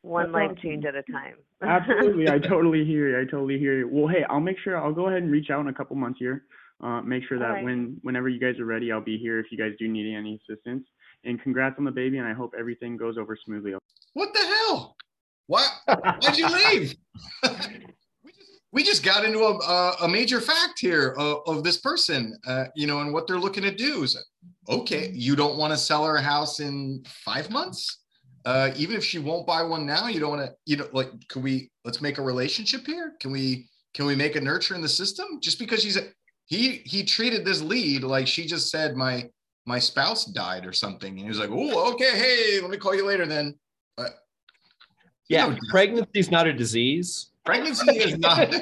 One 0.02 0.26
that's 0.26 0.34
life 0.34 0.50
awesome. 0.50 0.62
change 0.62 0.84
at 0.84 0.94
a 0.94 1.02
time. 1.10 1.34
Absolutely, 1.60 2.28
I 2.28 2.38
totally 2.48 2.84
hear 2.84 3.08
you. 3.08 3.20
I 3.20 3.24
totally 3.24 3.58
hear 3.58 3.78
you. 3.78 3.88
Well, 3.90 4.06
hey, 4.06 4.24
I'll 4.30 4.38
make 4.38 4.58
sure 4.62 4.80
I'll 4.80 4.92
go 4.92 5.08
ahead 5.08 5.22
and 5.22 5.32
reach 5.32 5.50
out 5.50 5.60
in 5.60 5.68
a 5.68 5.74
couple 5.74 5.96
months 5.96 6.20
here. 6.20 6.44
Uh, 6.80 7.00
make 7.00 7.22
sure 7.28 7.38
that 7.38 7.46
right. 7.46 7.64
when 7.64 7.98
whenever 8.02 8.28
you 8.28 8.38
guys 8.38 8.60
are 8.60 8.66
ready, 8.66 8.92
I'll 8.92 9.00
be 9.00 9.18
here 9.18 9.40
if 9.40 9.46
you 9.50 9.58
guys 9.58 9.72
do 9.78 9.88
need 9.88 10.14
any 10.14 10.38
assistance. 10.48 10.86
And 11.24 11.42
congrats 11.42 11.76
on 11.78 11.84
the 11.84 11.90
baby, 11.90 12.18
and 12.18 12.28
I 12.28 12.32
hope 12.34 12.54
everything 12.56 12.96
goes 12.96 13.16
over 13.18 13.36
smoothly. 13.44 13.74
What 14.12 14.32
the 14.32 14.46
hell? 14.46 14.94
What? 15.48 15.68
Why'd 15.86 16.36
you 16.36 16.48
leave? 16.70 16.94
We 18.76 18.82
just 18.82 19.02
got 19.02 19.24
into 19.24 19.40
a, 19.40 19.96
a 20.02 20.06
major 20.06 20.38
fact 20.38 20.78
here 20.78 21.14
of, 21.16 21.38
of 21.46 21.64
this 21.64 21.78
person, 21.78 22.38
uh, 22.46 22.66
you 22.76 22.86
know, 22.86 23.00
and 23.00 23.10
what 23.10 23.26
they're 23.26 23.38
looking 23.38 23.62
to 23.62 23.74
do. 23.74 24.02
Is 24.02 24.22
okay, 24.68 25.10
you 25.14 25.34
don't 25.34 25.56
want 25.56 25.72
to 25.72 25.78
sell 25.78 26.04
her 26.04 26.18
house 26.18 26.60
in 26.60 27.02
five 27.24 27.48
months, 27.48 28.02
uh, 28.44 28.72
even 28.76 28.94
if 28.94 29.02
she 29.02 29.18
won't 29.18 29.46
buy 29.46 29.62
one 29.62 29.86
now. 29.86 30.08
You 30.08 30.20
don't 30.20 30.28
want 30.28 30.42
to, 30.42 30.54
you 30.66 30.76
know, 30.76 30.88
like, 30.92 31.08
can 31.30 31.40
we? 31.40 31.70
Let's 31.86 32.02
make 32.02 32.18
a 32.18 32.22
relationship 32.22 32.84
here. 32.84 33.14
Can 33.18 33.32
we? 33.32 33.66
Can 33.94 34.04
we 34.04 34.14
make 34.14 34.36
a 34.36 34.42
nurture 34.42 34.74
in 34.74 34.82
the 34.82 34.90
system? 34.90 35.40
Just 35.40 35.58
because 35.58 35.82
she's 35.82 35.96
a, 35.96 36.08
he 36.44 36.82
he 36.84 37.02
treated 37.02 37.46
this 37.46 37.62
lead 37.62 38.04
like 38.04 38.26
she 38.26 38.44
just 38.44 38.70
said 38.70 38.94
my 38.94 39.24
my 39.64 39.78
spouse 39.78 40.26
died 40.26 40.66
or 40.66 40.74
something, 40.74 41.12
and 41.12 41.20
he 41.20 41.28
was 41.28 41.38
like, 41.38 41.50
oh, 41.50 41.92
okay, 41.94 42.10
hey, 42.14 42.60
let 42.60 42.70
me 42.70 42.76
call 42.76 42.94
you 42.94 43.06
later 43.06 43.24
then. 43.24 43.54
But, 43.96 44.10
yeah, 45.30 45.56
pregnancy 45.70 46.18
is 46.20 46.30
not 46.30 46.46
a 46.46 46.52
disease 46.52 47.30
Pregnancy 47.46 47.90
is 47.92 48.18
not 48.18 48.54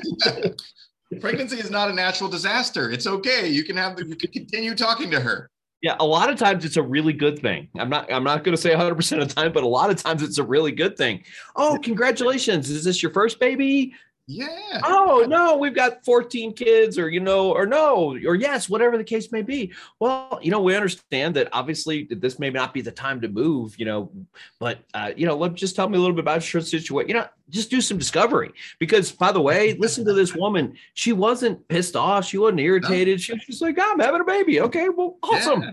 pregnancy 1.20 1.58
is 1.58 1.70
not 1.70 1.90
a 1.90 1.92
natural 1.92 2.28
disaster. 2.28 2.90
It's 2.90 3.06
okay. 3.06 3.48
You 3.48 3.64
can 3.64 3.76
have 3.76 3.96
the, 3.96 4.06
you 4.06 4.16
can 4.16 4.30
continue 4.30 4.74
talking 4.74 5.10
to 5.10 5.20
her. 5.20 5.50
Yeah, 5.82 5.96
a 6.00 6.06
lot 6.06 6.30
of 6.30 6.38
times 6.38 6.64
it's 6.64 6.78
a 6.78 6.82
really 6.82 7.12
good 7.12 7.38
thing. 7.38 7.68
I'm 7.76 7.90
not 7.90 8.10
I'm 8.12 8.24
not 8.24 8.44
going 8.44 8.56
to 8.56 8.60
say 8.60 8.70
100% 8.70 9.22
of 9.22 9.28
the 9.28 9.34
time, 9.34 9.52
but 9.52 9.64
a 9.64 9.68
lot 9.68 9.90
of 9.90 10.02
times 10.02 10.22
it's 10.22 10.38
a 10.38 10.42
really 10.42 10.72
good 10.72 10.96
thing. 10.96 11.24
Oh, 11.56 11.78
congratulations. 11.82 12.70
Is 12.70 12.84
this 12.84 13.02
your 13.02 13.12
first 13.12 13.40
baby? 13.40 13.94
Yeah. 14.26 14.80
Oh, 14.84 15.26
no, 15.28 15.58
we've 15.58 15.74
got 15.74 16.02
14 16.04 16.54
kids, 16.54 16.98
or, 16.98 17.10
you 17.10 17.20
know, 17.20 17.52
or 17.52 17.66
no, 17.66 18.16
or 18.24 18.34
yes, 18.34 18.70
whatever 18.70 18.96
the 18.96 19.04
case 19.04 19.30
may 19.30 19.42
be. 19.42 19.72
Well, 20.00 20.38
you 20.40 20.50
know, 20.50 20.62
we 20.62 20.74
understand 20.74 21.36
that 21.36 21.48
obviously 21.52 22.08
this 22.10 22.38
may 22.38 22.48
not 22.48 22.72
be 22.72 22.80
the 22.80 22.90
time 22.90 23.20
to 23.20 23.28
move, 23.28 23.78
you 23.78 23.84
know, 23.84 24.10
but, 24.58 24.78
uh, 24.94 25.12
you 25.14 25.26
know, 25.26 25.36
let 25.36 25.54
just 25.54 25.76
tell 25.76 25.88
me 25.90 25.98
a 25.98 26.00
little 26.00 26.16
bit 26.16 26.22
about 26.22 26.52
your 26.52 26.62
situation. 26.62 27.08
You 27.08 27.14
know, 27.16 27.26
just 27.50 27.70
do 27.70 27.82
some 27.82 27.98
discovery 27.98 28.52
because, 28.78 29.12
by 29.12 29.30
the 29.30 29.42
way, 29.42 29.74
listen 29.74 30.06
to 30.06 30.14
this 30.14 30.34
woman. 30.34 30.74
She 30.94 31.12
wasn't 31.12 31.66
pissed 31.68 31.94
off. 31.94 32.24
She 32.24 32.38
wasn't 32.38 32.60
irritated. 32.60 33.18
No. 33.18 33.22
She 33.22 33.32
was 33.34 33.44
just 33.44 33.62
like, 33.62 33.78
I'm 33.78 34.00
having 34.00 34.22
a 34.22 34.24
baby. 34.24 34.60
Okay, 34.60 34.88
well, 34.88 35.18
awesome. 35.22 35.62
Yeah. 35.62 35.72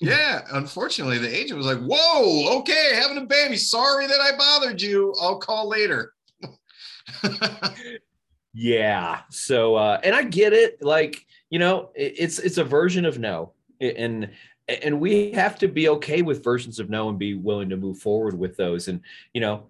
Yeah, 0.00 0.42
unfortunately, 0.52 1.18
the 1.18 1.36
agent 1.36 1.58
was 1.58 1.66
like, 1.66 1.80
"Whoa, 1.80 2.60
okay, 2.60 2.90
having 2.94 3.18
a 3.18 3.26
baby. 3.26 3.56
Sorry 3.56 4.06
that 4.06 4.20
I 4.20 4.36
bothered 4.38 4.80
you. 4.80 5.12
I'll 5.20 5.40
call 5.40 5.68
later." 5.68 6.12
yeah. 8.54 9.20
So, 9.30 9.76
uh, 9.76 10.00
and 10.02 10.14
I 10.14 10.22
get 10.24 10.52
it. 10.52 10.82
Like, 10.82 11.26
you 11.50 11.58
know, 11.58 11.90
it's 11.94 12.38
it's 12.38 12.58
a 12.58 12.64
version 12.64 13.04
of 13.04 13.18
no, 13.18 13.52
and 13.80 14.30
and 14.68 15.00
we 15.00 15.32
have 15.32 15.58
to 15.58 15.68
be 15.68 15.88
okay 15.88 16.22
with 16.22 16.44
versions 16.44 16.78
of 16.78 16.90
no 16.90 17.08
and 17.08 17.18
be 17.18 17.34
willing 17.34 17.70
to 17.70 17.76
move 17.76 17.98
forward 17.98 18.38
with 18.38 18.56
those. 18.56 18.88
And 18.88 19.00
you 19.32 19.40
know, 19.40 19.66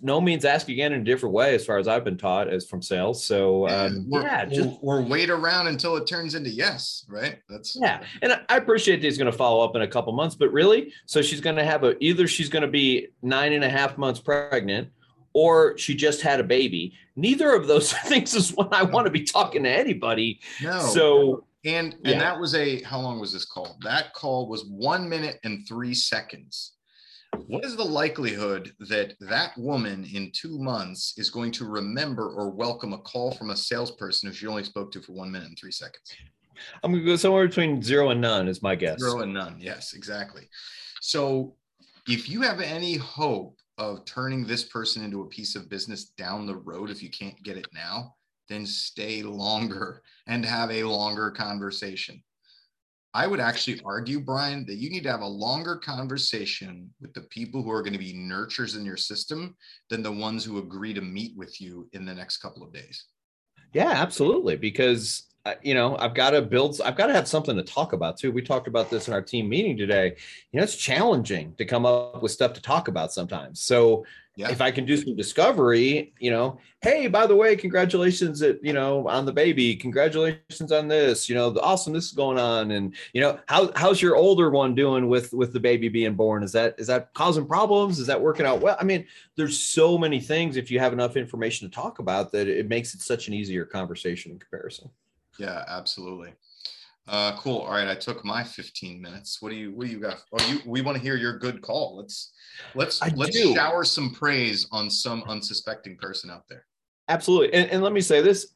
no 0.00 0.20
means 0.20 0.44
ask 0.44 0.68
again 0.68 0.92
in 0.92 1.00
a 1.00 1.04
different 1.04 1.34
way, 1.34 1.54
as 1.54 1.66
far 1.66 1.78
as 1.78 1.88
I've 1.88 2.04
been 2.04 2.16
taught 2.16 2.48
as 2.48 2.66
from 2.66 2.82
sales. 2.82 3.24
So 3.24 3.66
um, 3.68 4.06
we're, 4.08 4.22
yeah, 4.22 4.44
just 4.44 4.80
we're, 4.80 5.00
we're 5.00 5.08
wait 5.08 5.30
around 5.30 5.66
until 5.66 5.96
it 5.96 6.06
turns 6.06 6.34
into 6.34 6.50
yes, 6.50 7.04
right? 7.08 7.40
That's 7.48 7.76
yeah, 7.80 8.04
and 8.22 8.40
I 8.48 8.56
appreciate 8.56 8.96
that 8.96 9.04
he's 9.04 9.18
going 9.18 9.30
to 9.30 9.36
follow 9.36 9.64
up 9.64 9.74
in 9.74 9.82
a 9.82 9.88
couple 9.88 10.12
months, 10.12 10.36
but 10.36 10.52
really, 10.52 10.92
so 11.06 11.20
she's 11.20 11.40
going 11.40 11.56
to 11.56 11.64
have 11.64 11.84
a 11.84 11.96
either 12.02 12.28
she's 12.28 12.48
going 12.48 12.62
to 12.62 12.68
be 12.68 13.08
nine 13.22 13.52
and 13.52 13.64
a 13.64 13.68
half 13.68 13.98
months 13.98 14.20
pregnant, 14.20 14.88
or 15.32 15.76
she 15.78 15.94
just 15.94 16.22
had 16.22 16.40
a 16.40 16.44
baby. 16.44 16.94
Neither 17.16 17.54
of 17.54 17.66
those 17.66 17.92
things 18.04 18.34
is 18.34 18.50
what 18.54 18.72
I 18.72 18.82
want 18.82 19.06
to 19.06 19.12
be 19.12 19.24
talking 19.24 19.64
to 19.64 19.70
anybody. 19.70 20.40
No. 20.62 20.80
So 20.80 21.44
and 21.64 21.94
and 22.04 22.14
yeah. 22.14 22.18
that 22.18 22.38
was 22.38 22.54
a 22.54 22.82
how 22.82 23.00
long 23.00 23.20
was 23.20 23.32
this 23.32 23.44
call? 23.44 23.76
That 23.82 24.14
call 24.14 24.48
was 24.48 24.64
one 24.64 25.08
minute 25.08 25.38
and 25.44 25.66
three 25.66 25.94
seconds 25.94 26.72
what 27.46 27.64
is 27.64 27.76
the 27.76 27.84
likelihood 27.84 28.72
that 28.80 29.14
that 29.20 29.56
woman 29.56 30.06
in 30.12 30.30
two 30.32 30.58
months 30.58 31.14
is 31.16 31.30
going 31.30 31.52
to 31.52 31.66
remember 31.66 32.30
or 32.30 32.50
welcome 32.50 32.92
a 32.92 32.98
call 32.98 33.32
from 33.32 33.50
a 33.50 33.56
salesperson 33.56 34.28
who 34.28 34.34
she 34.34 34.46
only 34.46 34.64
spoke 34.64 34.90
to 34.92 35.00
for 35.00 35.12
one 35.12 35.30
minute 35.30 35.48
and 35.48 35.58
three 35.58 35.72
seconds? 35.72 36.14
I'm 36.82 36.92
going 36.92 37.04
to 37.04 37.10
go 37.10 37.16
somewhere 37.16 37.46
between 37.46 37.82
zero 37.82 38.10
and 38.10 38.20
none, 38.20 38.48
is 38.48 38.62
my 38.62 38.74
guess. 38.74 38.98
Zero 38.98 39.20
and 39.20 39.32
none. 39.32 39.56
Yes, 39.60 39.92
exactly. 39.92 40.48
So 41.00 41.54
if 42.08 42.28
you 42.28 42.42
have 42.42 42.60
any 42.60 42.96
hope 42.96 43.56
of 43.78 44.04
turning 44.04 44.44
this 44.44 44.64
person 44.64 45.02
into 45.02 45.22
a 45.22 45.28
piece 45.28 45.54
of 45.54 45.70
business 45.70 46.10
down 46.10 46.46
the 46.46 46.56
road, 46.56 46.90
if 46.90 47.02
you 47.02 47.10
can't 47.10 47.42
get 47.42 47.56
it 47.56 47.68
now, 47.72 48.14
then 48.48 48.66
stay 48.66 49.22
longer 49.22 50.02
and 50.26 50.44
have 50.44 50.70
a 50.70 50.82
longer 50.82 51.30
conversation. 51.30 52.22
I 53.14 53.26
would 53.26 53.40
actually 53.40 53.80
argue, 53.84 54.20
Brian, 54.20 54.66
that 54.66 54.76
you 54.76 54.90
need 54.90 55.02
to 55.04 55.10
have 55.10 55.22
a 55.22 55.26
longer 55.26 55.76
conversation 55.76 56.92
with 57.00 57.14
the 57.14 57.22
people 57.22 57.62
who 57.62 57.70
are 57.70 57.82
going 57.82 57.94
to 57.94 57.98
be 57.98 58.12
nurtures 58.12 58.76
in 58.76 58.84
your 58.84 58.98
system 58.98 59.56
than 59.88 60.02
the 60.02 60.12
ones 60.12 60.44
who 60.44 60.58
agree 60.58 60.92
to 60.92 61.00
meet 61.00 61.36
with 61.36 61.60
you 61.60 61.88
in 61.92 62.04
the 62.04 62.14
next 62.14 62.38
couple 62.38 62.62
of 62.62 62.72
days. 62.72 63.06
Yeah, 63.72 63.90
absolutely. 63.90 64.56
Because 64.56 65.26
you 65.62 65.74
know, 65.74 65.96
I've 65.98 66.14
got 66.14 66.30
to 66.30 66.42
build, 66.42 66.80
I've 66.84 66.96
got 66.96 67.06
to 67.06 67.12
have 67.12 67.28
something 67.28 67.56
to 67.56 67.62
talk 67.62 67.92
about 67.92 68.16
too. 68.16 68.32
We 68.32 68.42
talked 68.42 68.68
about 68.68 68.90
this 68.90 69.08
in 69.08 69.14
our 69.14 69.22
team 69.22 69.48
meeting 69.48 69.76
today. 69.76 70.16
You 70.52 70.58
know, 70.58 70.64
it's 70.64 70.76
challenging 70.76 71.54
to 71.56 71.64
come 71.64 71.86
up 71.86 72.22
with 72.22 72.32
stuff 72.32 72.52
to 72.54 72.62
talk 72.62 72.88
about 72.88 73.12
sometimes. 73.12 73.60
So 73.60 74.04
yeah. 74.36 74.50
if 74.50 74.60
I 74.60 74.70
can 74.70 74.84
do 74.86 74.96
some 74.96 75.16
discovery, 75.16 76.12
you 76.20 76.30
know, 76.30 76.60
hey, 76.80 77.08
by 77.08 77.26
the 77.26 77.34
way, 77.34 77.56
congratulations 77.56 78.40
at, 78.40 78.62
you 78.62 78.72
know, 78.72 79.08
on 79.08 79.26
the 79.26 79.32
baby, 79.32 79.74
congratulations 79.74 80.70
on 80.70 80.86
this, 80.86 81.28
you 81.28 81.34
know, 81.34 81.50
the 81.50 81.60
awesome 81.60 81.92
this 81.92 82.06
is 82.06 82.12
going 82.12 82.38
on. 82.38 82.70
And, 82.70 82.94
you 83.12 83.20
know, 83.20 83.40
how, 83.48 83.72
how's 83.74 84.00
your 84.00 84.14
older 84.14 84.50
one 84.50 84.76
doing 84.76 85.08
with, 85.08 85.32
with 85.32 85.52
the 85.52 85.58
baby 85.58 85.88
being 85.88 86.14
born? 86.14 86.44
Is 86.44 86.52
that, 86.52 86.76
is 86.78 86.86
that 86.86 87.12
causing 87.14 87.46
problems? 87.46 87.98
Is 87.98 88.06
that 88.06 88.20
working 88.20 88.46
out 88.46 88.60
well? 88.60 88.76
I 88.80 88.84
mean, 88.84 89.06
there's 89.36 89.58
so 89.58 89.98
many 89.98 90.20
things 90.20 90.56
if 90.56 90.70
you 90.70 90.78
have 90.78 90.92
enough 90.92 91.16
information 91.16 91.68
to 91.68 91.74
talk 91.74 91.98
about 91.98 92.30
that 92.32 92.46
it 92.46 92.68
makes 92.68 92.94
it 92.94 93.00
such 93.00 93.26
an 93.26 93.34
easier 93.34 93.64
conversation 93.64 94.30
in 94.30 94.38
comparison. 94.38 94.88
Yeah, 95.38 95.64
absolutely. 95.68 96.34
Uh, 97.08 97.36
cool. 97.38 97.60
All 97.60 97.70
right, 97.70 97.88
I 97.88 97.94
took 97.94 98.24
my 98.24 98.44
15 98.44 99.00
minutes. 99.00 99.40
What 99.40 99.48
do 99.48 99.56
you 99.56 99.72
what 99.72 99.86
do 99.86 99.92
you 99.92 99.98
got? 99.98 100.22
Oh, 100.32 100.46
you 100.48 100.60
we 100.66 100.82
want 100.82 100.96
to 100.96 101.02
hear 101.02 101.16
your 101.16 101.38
good 101.38 101.62
call. 101.62 101.96
Let's 101.96 102.32
let's 102.74 103.00
I 103.00 103.10
let's 103.16 103.34
do. 103.34 103.54
shower 103.54 103.82
some 103.82 104.12
praise 104.12 104.68
on 104.72 104.90
some 104.90 105.22
unsuspecting 105.26 105.96
person 105.96 106.30
out 106.30 106.44
there. 106.48 106.66
Absolutely. 107.08 107.54
And, 107.54 107.70
and 107.70 107.82
let 107.82 107.94
me 107.94 108.02
say 108.02 108.20
this. 108.20 108.48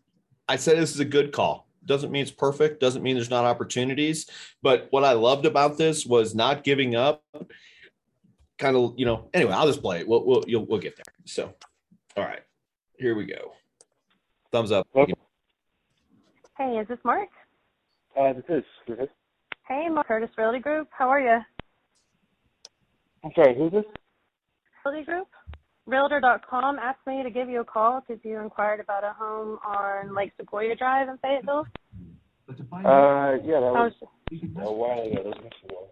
I 0.48 0.56
said 0.56 0.76
this 0.76 0.92
is 0.92 1.00
a 1.00 1.04
good 1.04 1.32
call. 1.32 1.66
Doesn't 1.86 2.12
mean 2.12 2.22
it's 2.22 2.30
perfect, 2.30 2.80
doesn't 2.80 3.02
mean 3.02 3.16
there's 3.16 3.30
not 3.30 3.44
opportunities. 3.44 4.28
But 4.62 4.88
what 4.90 5.02
I 5.02 5.12
loved 5.12 5.46
about 5.46 5.78
this 5.78 6.04
was 6.04 6.34
not 6.34 6.62
giving 6.62 6.94
up. 6.94 7.24
Kind 8.58 8.76
of, 8.76 8.94
you 8.96 9.06
know, 9.06 9.30
anyway, 9.32 9.52
I'll 9.52 9.66
just 9.66 9.82
play 9.82 10.00
it. 10.00 10.06
We'll 10.06 10.24
we'll 10.26 10.44
you'll, 10.46 10.66
we'll 10.66 10.78
get 10.78 10.96
there. 10.96 11.14
So 11.24 11.54
all 12.16 12.24
right. 12.24 12.42
Here 12.98 13.14
we 13.14 13.24
go. 13.24 13.54
Thumbs 14.52 14.70
up. 14.70 14.86
Hey, 16.62 16.78
is 16.78 16.87
this 16.87 16.99
Mark? 17.04 17.28
Uh, 18.16 18.35
this 18.35 18.45
is. 18.49 18.62
Who's 18.87 18.99
this? 18.99 19.09
Hey, 19.66 19.88
Mark 19.90 20.07
Curtis 20.07 20.31
Realty 20.38 20.61
Group. 20.61 20.88
How 20.97 21.09
are 21.09 21.19
you? 21.19 21.40
I'm 23.25 23.33
sorry, 23.35 23.57
who's 23.57 23.73
this? 23.73 23.85
Realty 24.87 25.04
Group. 25.04 25.26
Realtor.com 25.87 26.78
asked 26.78 27.04
me 27.04 27.25
to 27.25 27.31
give 27.31 27.49
you 27.49 27.62
a 27.62 27.64
call 27.64 28.00
because 28.07 28.25
you 28.25 28.38
inquired 28.38 28.78
about 28.78 29.02
a 29.02 29.12
home 29.12 29.59
on 29.66 30.14
Lake 30.14 30.31
Sequoyah 30.40 30.78
Drive 30.78 31.09
in 31.09 31.19
Fayetteville. 31.19 31.66
Uh, 32.49 33.35
yeah, 33.45 33.59
that 33.59 33.73
was 33.73 33.92
a 34.00 34.73
while 34.73 35.00
ago. 35.00 35.14
That 35.16 35.42
was 35.42 35.88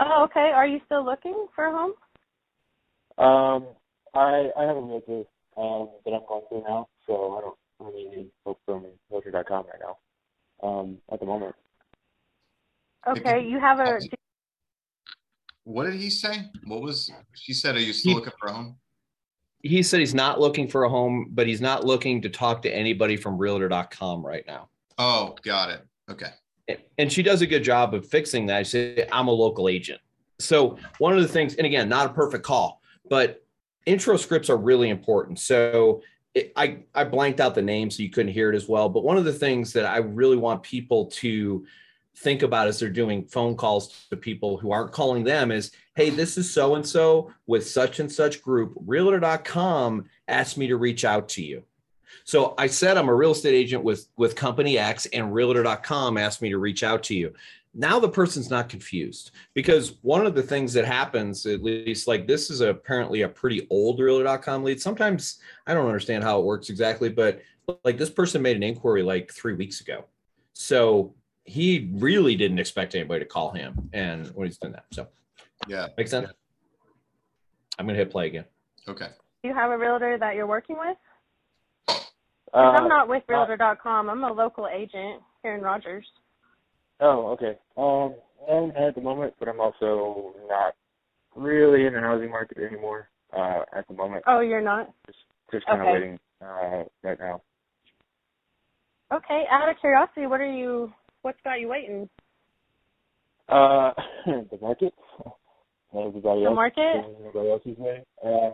Oh, 0.00 0.24
okay. 0.24 0.52
Are 0.54 0.66
you 0.66 0.80
still 0.86 1.04
looking 1.04 1.48
for 1.54 1.66
a 1.66 1.70
home? 1.70 1.92
Um, 3.18 3.66
I 4.14 4.48
I 4.58 4.64
have 4.64 4.76
a 4.76 4.80
realtor 4.80 5.24
um 5.58 5.90
that 6.06 6.14
I'm 6.14 6.26
going 6.26 6.44
through 6.48 6.64
now, 6.66 6.88
so 7.06 7.36
I 7.36 7.40
don't 7.42 7.58
really 7.78 8.08
need 8.08 8.30
help 8.44 8.60
from 8.66 8.86
realtor.com 9.10 9.66
right 9.66 9.80
now 9.80 10.68
um, 10.68 10.98
at 11.12 11.20
the 11.20 11.26
moment. 11.26 11.54
Okay, 13.06 13.46
you 13.46 13.60
have 13.60 13.80
a. 13.80 13.98
What 15.64 15.84
did 15.84 15.94
he 15.94 16.10
say? 16.10 16.50
What 16.64 16.82
was 16.82 17.10
she 17.34 17.52
said? 17.52 17.76
Are 17.76 17.80
you 17.80 17.92
still 17.92 18.12
he, 18.12 18.14
looking 18.16 18.32
for 18.38 18.48
a 18.48 18.52
home? 18.52 18.76
He 19.62 19.82
said 19.82 20.00
he's 20.00 20.14
not 20.14 20.40
looking 20.40 20.68
for 20.68 20.84
a 20.84 20.88
home, 20.88 21.28
but 21.32 21.46
he's 21.46 21.60
not 21.60 21.84
looking 21.84 22.20
to 22.22 22.28
talk 22.28 22.62
to 22.62 22.74
anybody 22.74 23.16
from 23.16 23.38
Realtor.com 23.38 24.24
right 24.24 24.44
now. 24.46 24.68
Oh, 24.98 25.34
got 25.42 25.70
it. 25.70 25.86
Okay. 26.10 26.30
And 26.98 27.12
she 27.12 27.22
does 27.22 27.42
a 27.42 27.46
good 27.46 27.64
job 27.64 27.94
of 27.94 28.06
fixing 28.06 28.46
that. 28.46 28.58
I 28.58 28.62
say 28.62 29.06
I'm 29.10 29.28
a 29.28 29.32
local 29.32 29.68
agent. 29.68 30.00
So 30.38 30.78
one 30.98 31.16
of 31.16 31.22
the 31.22 31.28
things, 31.28 31.54
and 31.56 31.66
again, 31.66 31.88
not 31.88 32.06
a 32.06 32.12
perfect 32.12 32.44
call, 32.44 32.80
but 33.08 33.42
intro 33.86 34.16
scripts 34.16 34.48
are 34.50 34.56
really 34.56 34.88
important. 34.90 35.38
So 35.38 36.02
I, 36.56 36.78
I 36.94 37.04
blanked 37.04 37.40
out 37.40 37.54
the 37.54 37.62
name 37.62 37.90
so 37.90 38.02
you 38.02 38.10
couldn't 38.10 38.32
hear 38.32 38.52
it 38.52 38.56
as 38.56 38.68
well. 38.68 38.88
But 38.88 39.04
one 39.04 39.16
of 39.16 39.24
the 39.24 39.32
things 39.32 39.72
that 39.74 39.86
I 39.86 39.98
really 39.98 40.36
want 40.36 40.62
people 40.62 41.06
to 41.06 41.64
think 42.16 42.42
about 42.42 42.68
as 42.68 42.78
they're 42.78 42.90
doing 42.90 43.24
phone 43.26 43.56
calls 43.56 44.06
to 44.10 44.16
people 44.16 44.56
who 44.56 44.70
aren't 44.70 44.92
calling 44.92 45.24
them 45.24 45.50
is 45.50 45.72
hey, 45.96 46.10
this 46.10 46.36
is 46.36 46.52
so 46.52 46.74
and 46.74 46.86
so 46.86 47.32
with 47.46 47.68
such 47.68 48.00
and 48.00 48.10
such 48.10 48.42
group. 48.42 48.72
Realtor.com 48.84 50.04
asked 50.26 50.58
me 50.58 50.66
to 50.66 50.76
reach 50.76 51.04
out 51.04 51.28
to 51.30 51.42
you. 51.42 51.62
So 52.24 52.54
I 52.58 52.66
said 52.68 52.96
I'm 52.96 53.08
a 53.08 53.14
real 53.14 53.32
estate 53.32 53.54
agent 53.54 53.84
with 53.84 54.08
with 54.16 54.36
company 54.36 54.78
X 54.78 55.06
and 55.06 55.34
realtor.com 55.34 56.16
asked 56.16 56.42
me 56.42 56.50
to 56.50 56.58
reach 56.58 56.82
out 56.82 57.02
to 57.04 57.14
you 57.14 57.32
now 57.74 57.98
the 57.98 58.08
person's 58.08 58.50
not 58.50 58.68
confused 58.68 59.32
because 59.52 59.98
one 60.02 60.26
of 60.26 60.34
the 60.34 60.42
things 60.42 60.72
that 60.72 60.84
happens 60.84 61.44
at 61.46 61.62
least 61.62 62.06
like 62.06 62.26
this 62.26 62.50
is 62.50 62.60
apparently 62.60 63.22
a 63.22 63.28
pretty 63.28 63.66
old 63.70 63.98
realtor.com 63.98 64.62
lead. 64.62 64.80
Sometimes 64.80 65.38
i 65.66 65.74
don't 65.74 65.86
understand 65.86 66.22
how 66.22 66.38
it 66.38 66.44
works 66.44 66.70
exactly 66.70 67.08
but 67.08 67.42
like 67.84 67.98
this 67.98 68.10
person 68.10 68.42
made 68.42 68.56
an 68.56 68.62
inquiry 68.62 69.02
like 69.02 69.32
three 69.32 69.54
weeks 69.54 69.80
ago. 69.80 70.04
So 70.52 71.14
he 71.44 71.90
really 71.94 72.36
didn't 72.36 72.58
expect 72.58 72.94
anybody 72.94 73.20
to 73.20 73.26
call 73.26 73.50
him 73.50 73.90
and 73.92 74.28
when 74.28 74.46
he's 74.46 74.58
doing 74.58 74.72
that 74.72 74.86
so. 74.92 75.08
Yeah. 75.66 75.88
Makes 75.96 76.10
sense? 76.10 76.30
I'm 77.78 77.86
gonna 77.86 77.98
hit 77.98 78.10
play 78.10 78.26
again. 78.26 78.44
Okay. 78.86 79.08
Do 79.42 79.48
you 79.48 79.54
have 79.54 79.70
a 79.70 79.78
realtor 79.78 80.16
that 80.18 80.36
you're 80.36 80.46
working 80.46 80.76
with? 80.78 80.96
Uh, 82.52 82.58
i'm 82.58 82.88
not 82.88 83.08
with 83.08 83.24
realtor.com 83.26 84.08
i'm 84.08 84.22
a 84.22 84.32
local 84.32 84.68
agent 84.68 85.20
here 85.42 85.56
in 85.56 85.60
rogers 85.60 86.06
Oh, 87.00 87.28
okay. 87.32 87.58
Um, 87.76 88.14
I'm 88.50 88.70
at 88.76 88.94
the 88.94 89.00
moment, 89.00 89.34
but 89.38 89.48
I'm 89.48 89.60
also 89.60 90.34
not 90.48 90.74
really 91.34 91.86
in 91.86 91.94
the 91.94 92.00
housing 92.00 92.30
market 92.30 92.58
anymore 92.58 93.08
uh, 93.36 93.62
at 93.74 93.86
the 93.88 93.94
moment. 93.94 94.24
Oh, 94.26 94.40
you're 94.40 94.60
not? 94.60 94.92
Just, 95.06 95.18
just 95.52 95.66
kind 95.66 95.80
of 95.80 95.88
waiting 95.88 96.18
uh, 96.42 96.84
right 97.02 97.18
now. 97.18 97.42
Okay. 99.12 99.44
Out 99.50 99.68
of 99.68 99.76
curiosity, 99.80 100.26
what 100.26 100.40
are 100.40 100.52
you? 100.52 100.92
What's 101.22 101.38
got 101.44 101.60
you 101.60 101.68
waiting? 101.68 102.08
Uh, 103.48 103.92
the 104.26 104.58
market. 104.60 104.94
Everybody 105.96 106.40
the 106.40 106.46
else. 106.46 106.54
market. 106.54 107.04
Everybody 107.18 107.50
else 107.50 107.62
is 107.66 107.78
waiting. 107.78 108.04
Uh, 108.24 108.50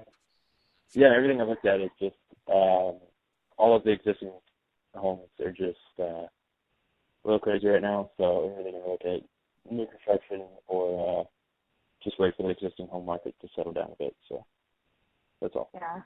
yeah, 0.93 1.15
everything 1.17 1.41
I 1.41 1.45
looked 1.45 1.67
at 1.67 1.81
is 1.81 1.91
just 2.01 2.17
um, 2.49 2.99
all 3.57 3.77
of 3.77 3.85
the 3.85 3.91
existing 3.91 4.33
homes 4.95 5.29
are 5.41 5.53
just 5.53 5.79
uh, 5.99 6.27
a 7.25 7.29
little 7.29 7.41
crazy 7.41 7.67
right 7.67 7.83
now, 7.83 8.11
so 8.17 8.55
I'm 8.57 8.63
going 8.63 8.75
to 8.75 8.91
look 8.91 9.01
at 9.05 9.23
new 9.71 9.87
construction 9.87 10.47
or 10.67 11.21
uh, 11.21 11.25
just 12.03 12.19
wait 12.19 12.35
for 12.37 12.45
the 12.45 12.51
existing 12.51 12.89
home 12.89 13.07
market 13.07 13.35
to 13.41 13.49
settle 13.55 13.73
down 13.73 13.91
a 13.93 13.97
bit. 13.99 14.17
So 14.29 14.45
that's 15.41 15.55
all. 15.55 15.71
Yeah. 15.75 16.01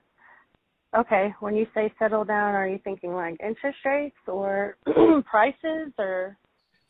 Okay. 0.99 1.35
When 1.41 1.57
you 1.57 1.67
say 1.75 1.93
settle 1.99 2.25
down, 2.25 2.55
are 2.55 2.69
you 2.69 2.79
thinking 2.85 3.15
like 3.15 3.37
interest 3.45 3.79
rates 3.85 4.17
or 4.27 4.77
prices 5.31 5.93
or? 5.99 6.37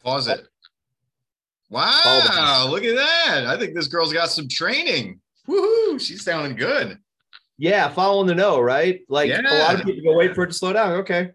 Pause 0.03 0.29
it. 0.29 0.49
Wow, 1.71 2.69
look 2.71 2.85
at 2.85 2.95
that. 2.95 3.47
I 3.47 3.59
think 3.59 3.75
this 3.75 3.89
girl's 3.89 4.13
got 4.13 4.31
some 4.31 4.47
training. 4.49 5.21
Woohoo, 5.49 6.01
she's 6.01 6.23
sounding 6.23 6.57
good. 6.57 6.99
Yeah, 7.57 7.89
following 7.89 8.27
the 8.27 8.35
no, 8.35 8.61
right? 8.61 9.01
Like 9.09 9.29
yeah. 9.29 9.41
a 9.41 9.59
lot 9.59 9.81
of 9.81 9.87
people 9.87 10.13
go 10.13 10.17
wait 10.17 10.35
for 10.35 10.45
it 10.45 10.49
to 10.49 10.53
slow 10.53 10.73
down. 10.73 10.93
Okay. 11.01 11.33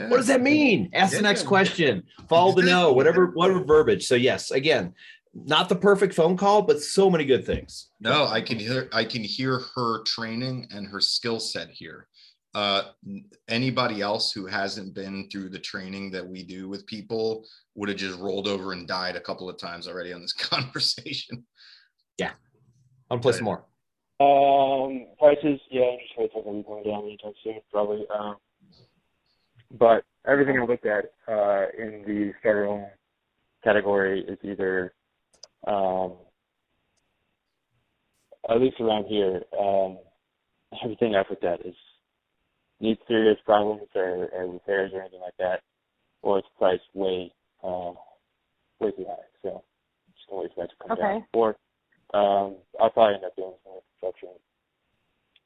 Yeah. 0.00 0.08
What 0.08 0.16
does 0.16 0.28
that 0.28 0.40
mean? 0.40 0.88
Ask 0.94 1.12
yeah. 1.12 1.18
the 1.18 1.22
next 1.22 1.42
question. 1.42 2.04
Follow 2.28 2.52
the 2.52 2.62
no, 2.62 2.92
whatever, 2.92 3.26
whatever 3.26 3.62
verbiage. 3.62 4.06
So 4.06 4.14
yes, 4.14 4.50
again, 4.50 4.94
not 5.34 5.68
the 5.68 5.76
perfect 5.76 6.14
phone 6.14 6.36
call, 6.36 6.62
but 6.62 6.80
so 6.80 7.10
many 7.10 7.24
good 7.24 7.44
things. 7.44 7.90
No, 8.00 8.26
I 8.26 8.40
can 8.40 8.58
hear 8.58 8.88
I 8.92 9.04
can 9.04 9.22
hear 9.22 9.60
her 9.74 10.02
training 10.04 10.68
and 10.70 10.86
her 10.86 11.00
skill 11.00 11.38
set 11.38 11.68
here. 11.70 12.08
Uh, 12.52 12.82
anybody 13.48 14.00
else 14.00 14.32
who 14.32 14.46
hasn't 14.46 14.92
been 14.92 15.28
through 15.30 15.50
the 15.50 15.58
training 15.58 16.10
that 16.10 16.26
we 16.26 16.42
do 16.42 16.68
with 16.68 16.84
people 16.86 17.46
would 17.76 17.88
have 17.88 17.98
just 17.98 18.18
rolled 18.18 18.48
over 18.48 18.72
and 18.72 18.88
died 18.88 19.14
a 19.14 19.20
couple 19.20 19.48
of 19.48 19.56
times 19.56 19.86
already 19.86 20.12
on 20.12 20.20
this 20.20 20.32
conversation. 20.50 21.46
Yeah, 22.18 22.32
I'll 23.10 23.18
play 23.18 23.32
some 23.32 23.44
more. 23.44 23.64
Um, 24.18 25.06
prices, 25.18 25.60
yeah, 25.70 25.92
interest 25.92 26.12
rates 26.18 26.32
are 26.36 26.42
going 26.42 26.56
to 26.56 26.62
be 26.62 26.68
going 26.68 26.84
down 26.84 27.04
anytime 27.04 27.32
soon, 27.44 27.60
probably. 27.70 28.04
Um, 28.18 28.36
but 29.78 30.04
everything 30.26 30.58
I 30.60 30.64
looked 30.64 30.86
at 30.86 31.12
uh, 31.28 31.66
in 31.78 32.02
the 32.06 32.32
federal 32.42 32.88
category 33.62 34.20
is 34.22 34.38
either, 34.42 34.92
um, 35.66 36.14
at 38.48 38.60
least 38.60 38.80
around 38.80 39.04
here, 39.06 39.42
um, 39.58 39.98
everything 40.82 41.14
I've 41.14 41.28
looked 41.30 41.44
at 41.44 41.64
is 41.64 41.74
needs 42.80 43.00
serious 43.06 43.36
problems 43.44 43.88
or, 43.94 44.28
or 44.32 44.50
repairs 44.50 44.90
or 44.94 45.02
anything 45.02 45.20
like 45.20 45.36
that, 45.38 45.60
or 46.22 46.38
it's 46.38 46.48
priced 46.58 46.82
way, 46.94 47.32
uh, 47.62 47.92
way 48.80 48.90
too 48.92 49.04
high. 49.06 49.22
So 49.42 49.62
just 50.14 50.28
gonna 50.28 50.42
wait 50.42 50.50
for 50.54 50.62
that 50.62 50.70
to 50.70 50.76
come 50.80 50.92
okay. 50.92 51.02
down. 51.02 51.24
Or 51.34 51.48
um, 52.14 52.56
I'll 52.80 52.90
probably 52.90 53.16
end 53.16 53.24
up 53.24 53.36
doing 53.36 53.52
some 53.64 53.80
construction 54.00 54.30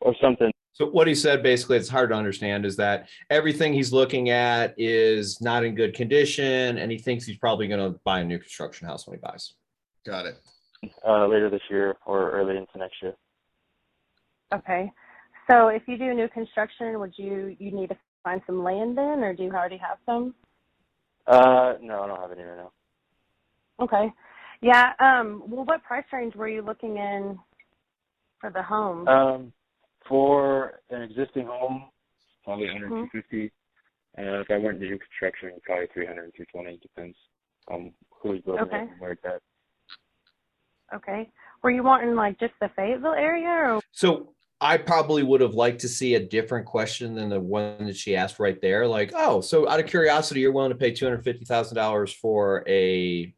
or 0.01 0.15
something. 0.21 0.53
So 0.75 0.87
what 0.87 1.07
he 1.07 1.15
said 1.15 1.43
basically, 1.43 1.77
it's 1.77 1.89
hard 1.89 2.11
to 2.11 2.17
understand, 2.17 2.67
is 2.67 2.77
that 2.77 3.09
everything 3.31 3.73
he's 3.73 3.93
looking 3.93 4.31
at 4.31 4.75
is 4.77 5.41
not 5.41 5.65
in 5.65 5.77
good 5.77 5.95
condition, 5.95 6.79
and 6.79 6.91
he 6.91 6.99
thinks 6.99 7.25
he's 7.25 7.39
probably 7.39 7.69
going 7.69 7.93
to 7.93 7.99
buy 8.05 8.21
a 8.21 8.25
new 8.25 8.39
construction 8.39 8.89
house 8.89 9.07
when 9.07 9.17
he 9.17 9.21
buys. 9.21 9.55
Got 10.05 10.27
it. 10.27 10.35
Uh, 11.07 11.27
later 11.29 11.49
this 11.49 11.63
year 11.71 11.97
or 12.05 12.33
early 12.33 12.57
into 12.57 12.77
next 12.77 12.97
year. 13.01 13.15
Okay. 14.53 14.93
So 15.49 15.69
if 15.69 15.83
you 15.87 15.97
do 15.97 16.13
new 16.13 16.29
construction, 16.29 16.99
would 16.99 17.15
you 17.17 17.57
you 17.59 17.71
need 17.71 17.91
to 17.91 17.97
find 18.25 18.43
some 18.47 18.63
land 18.65 18.99
then, 18.99 19.23
or 19.23 19.33
do 19.33 19.45
you 19.45 19.51
already 19.51 19.79
have 19.79 19.99
some? 20.05 20.35
Uh, 21.27 21.75
no, 21.81 22.03
I 22.03 22.07
don't 22.09 22.21
have 22.21 22.33
any 22.33 22.43
right 22.43 22.57
now. 22.57 22.73
Okay. 23.81 24.13
Yeah. 24.61 24.93
Um. 24.99 25.45
Well, 25.47 25.65
what 25.65 25.85
price 25.85 26.05
range 26.13 26.35
were 26.35 26.49
you 26.49 26.63
looking 26.63 26.97
in 26.97 27.39
for 28.41 28.51
the 28.51 28.63
home? 28.63 29.07
Um, 29.09 29.53
for 30.09 30.81
an 30.91 31.03
existing 31.03 31.47
home, 31.47 31.87
probably 32.45 32.67
100 32.67 32.87
mm-hmm. 32.87 33.19
250. 33.19 33.53
And 34.17 34.29
if 34.29 34.51
I 34.51 34.59
went 34.59 34.81
to 34.81 34.87
new 34.87 34.99
construction, 34.99 35.51
probably 35.65 35.89
300 35.93 36.33
220. 36.37 36.79
Depends 36.83 37.17
on 37.69 37.93
who's 38.23 38.41
building 38.43 38.65
okay. 38.65 38.77
it 38.77 38.81
and 38.83 39.01
where 39.01 39.13
it's 39.13 39.25
at. 39.25 39.41
Okay. 40.95 41.31
Were 41.63 41.71
you 41.71 41.83
wanting 41.83 42.15
like 42.15 42.39
just 42.39 42.53
the 42.61 42.71
Fayetteville 42.77 43.15
area 43.15 43.49
or? 43.49 43.81
So 43.93 44.35
I 44.61 44.77
probably 44.77 45.23
would 45.23 45.41
have 45.41 45.55
liked 45.55 45.81
to 45.81 45.89
see 45.89 46.15
a 46.15 46.21
different 46.21 46.67
question 46.67 47.15
than 47.15 47.29
the 47.29 47.41
one 47.41 47.87
that 47.87 47.97
she 47.97 48.17
asked 48.17 48.39
right 48.39 48.61
there. 48.61 48.87
Like, 48.87 49.13
oh, 49.15 49.41
so 49.41 49.69
out 49.69 49.81
of 49.81 49.87
curiosity, 49.87 50.41
you're 50.41 50.53
willing 50.53 50.71
to 50.71 50.77
pay 50.77 50.93
two 50.93 51.07
hundred 51.07 51.25
fifty 51.25 51.45
thousand 51.45 51.77
dollars 51.77 52.13
for 52.13 52.65
a 52.69 53.35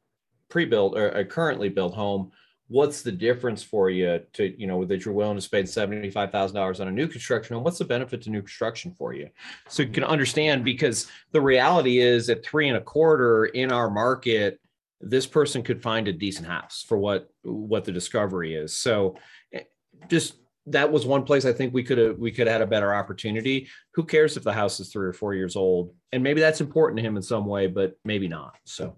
pre-built 0.48 0.96
or 0.96 1.08
a 1.08 1.24
currently 1.24 1.68
built 1.68 1.94
home. 1.94 2.32
What's 2.68 3.02
the 3.02 3.12
difference 3.12 3.62
for 3.62 3.90
you 3.90 4.20
to, 4.32 4.60
you 4.60 4.66
know, 4.66 4.84
that 4.84 5.04
you're 5.04 5.14
willing 5.14 5.36
to 5.36 5.42
spend 5.42 5.68
seventy-five 5.68 6.32
thousand 6.32 6.56
dollars 6.56 6.80
on 6.80 6.88
a 6.88 6.92
new 6.92 7.06
construction? 7.06 7.54
And 7.54 7.64
what's 7.64 7.78
the 7.78 7.84
benefit 7.84 8.22
to 8.22 8.30
new 8.30 8.42
construction 8.42 8.92
for 8.92 9.12
you? 9.12 9.28
So 9.68 9.84
you 9.84 9.90
can 9.90 10.04
understand 10.04 10.64
because 10.64 11.08
the 11.32 11.40
reality 11.40 11.98
is 11.98 12.28
at 12.28 12.44
three 12.44 12.68
and 12.68 12.76
a 12.76 12.80
quarter 12.80 13.46
in 13.46 13.70
our 13.70 13.88
market, 13.88 14.60
this 15.00 15.26
person 15.26 15.62
could 15.62 15.82
find 15.82 16.08
a 16.08 16.12
decent 16.12 16.48
house 16.48 16.84
for 16.86 16.98
what 16.98 17.30
what 17.42 17.84
the 17.84 17.92
discovery 17.92 18.54
is. 18.54 18.76
So 18.76 19.16
eh, 19.52 19.62
just 20.08 20.34
that 20.66 20.90
was 20.90 21.06
one 21.06 21.22
place 21.22 21.44
I 21.44 21.52
think 21.52 21.72
we 21.72 21.84
could 21.84 21.98
have 21.98 22.18
we 22.18 22.32
could 22.32 22.46
have 22.46 22.54
had 22.54 22.62
a 22.62 22.66
better 22.66 22.94
opportunity. 22.94 23.68
Who 23.92 24.04
cares 24.04 24.36
if 24.36 24.42
the 24.42 24.52
house 24.52 24.80
is 24.80 24.88
three 24.88 25.06
or 25.06 25.12
four 25.12 25.34
years 25.34 25.56
old? 25.56 25.94
And 26.12 26.22
maybe 26.22 26.40
that's 26.40 26.60
important 26.60 26.98
to 26.98 27.04
him 27.04 27.16
in 27.16 27.22
some 27.22 27.46
way, 27.46 27.66
but 27.66 27.96
maybe 28.04 28.28
not. 28.28 28.56
So 28.64 28.96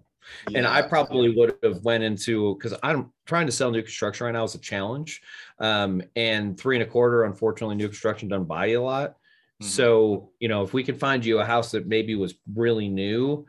yeah. 0.49 0.59
and 0.59 0.67
I 0.67 0.81
probably 0.81 1.35
would 1.35 1.57
have 1.63 1.83
went 1.83 2.03
into 2.03 2.55
because 2.55 2.77
I'm 2.83 3.11
trying 3.25 3.45
to 3.45 3.51
sell 3.51 3.71
new 3.71 3.81
construction 3.81 4.25
right 4.25 4.31
now 4.31 4.43
is 4.43 4.55
a 4.55 4.59
challenge. 4.59 5.21
Um, 5.59 6.01
and 6.15 6.59
three 6.59 6.75
and 6.75 6.83
a 6.83 6.85
quarter, 6.85 7.23
unfortunately, 7.23 7.75
new 7.75 7.87
construction 7.87 8.29
doesn't 8.29 8.45
buy 8.45 8.67
you 8.67 8.81
a 8.81 8.83
lot. 8.83 9.11
Mm-hmm. 9.61 9.67
So, 9.67 10.31
you 10.39 10.47
know, 10.47 10.63
if 10.63 10.73
we 10.73 10.83
could 10.83 10.99
find 10.99 11.23
you 11.25 11.39
a 11.39 11.45
house 11.45 11.71
that 11.71 11.87
maybe 11.87 12.15
was 12.15 12.35
really 12.55 12.89
new, 12.89 13.45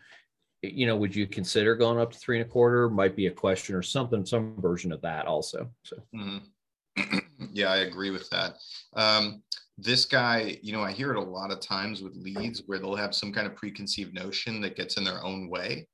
you 0.62 0.86
know, 0.86 0.96
would 0.96 1.14
you 1.14 1.26
consider 1.26 1.74
going 1.74 1.98
up 1.98 2.12
to 2.12 2.18
three 2.18 2.38
and 2.38 2.46
a 2.46 2.50
quarter? 2.50 2.90
Might 2.90 3.16
be 3.16 3.26
a 3.26 3.30
question 3.30 3.74
or 3.74 3.82
something, 3.82 4.26
some 4.26 4.54
version 4.60 4.92
of 4.92 5.00
that 5.02 5.26
also. 5.26 5.70
So 5.84 5.96
mm-hmm. 6.14 7.18
yeah, 7.52 7.70
I 7.70 7.78
agree 7.78 8.10
with 8.10 8.28
that. 8.30 8.56
Um, 8.94 9.42
this 9.78 10.04
guy, 10.04 10.58
you 10.62 10.72
know, 10.72 10.82
I 10.82 10.92
hear 10.92 11.12
it 11.12 11.16
a 11.16 11.20
lot 11.20 11.50
of 11.50 11.60
times 11.60 12.02
with 12.02 12.16
leads 12.16 12.62
where 12.66 12.78
they'll 12.78 12.96
have 12.96 13.14
some 13.14 13.32
kind 13.32 13.46
of 13.46 13.54
preconceived 13.54 14.14
notion 14.14 14.60
that 14.60 14.76
gets 14.76 14.96
in 14.96 15.04
their 15.04 15.24
own 15.24 15.48
way. 15.48 15.86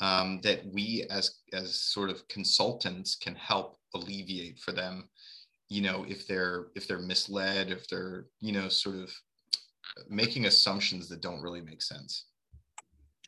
Um, 0.00 0.40
that 0.44 0.64
we 0.72 1.06
as 1.10 1.40
as 1.52 1.74
sort 1.74 2.08
of 2.08 2.26
consultants 2.28 3.16
can 3.16 3.34
help 3.34 3.76
alleviate 3.94 4.58
for 4.58 4.72
them 4.72 5.10
you 5.68 5.82
know 5.82 6.06
if 6.08 6.26
they're 6.26 6.68
if 6.74 6.88
they're 6.88 6.98
misled 6.98 7.70
if 7.70 7.86
they're 7.88 8.24
you 8.40 8.52
know 8.52 8.70
sort 8.70 8.96
of 8.96 9.10
making 10.08 10.46
assumptions 10.46 11.08
that 11.08 11.20
don't 11.20 11.42
really 11.42 11.60
make 11.60 11.82
sense. 11.82 12.26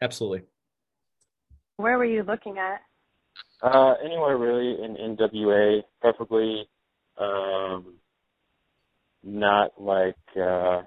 Absolutely. 0.01 0.43
Where 1.77 1.99
were 1.99 2.05
you 2.05 2.23
looking 2.23 2.59
at? 2.59 2.81
Uh, 3.63 3.95
anywhere 4.05 4.37
really 4.37 4.83
in, 4.83 4.97
in 4.97 5.17
wa 5.19 5.81
preferably 6.01 6.69
um, 7.19 7.95
not 9.23 9.71
like 9.79 10.17
uh, 10.37 10.83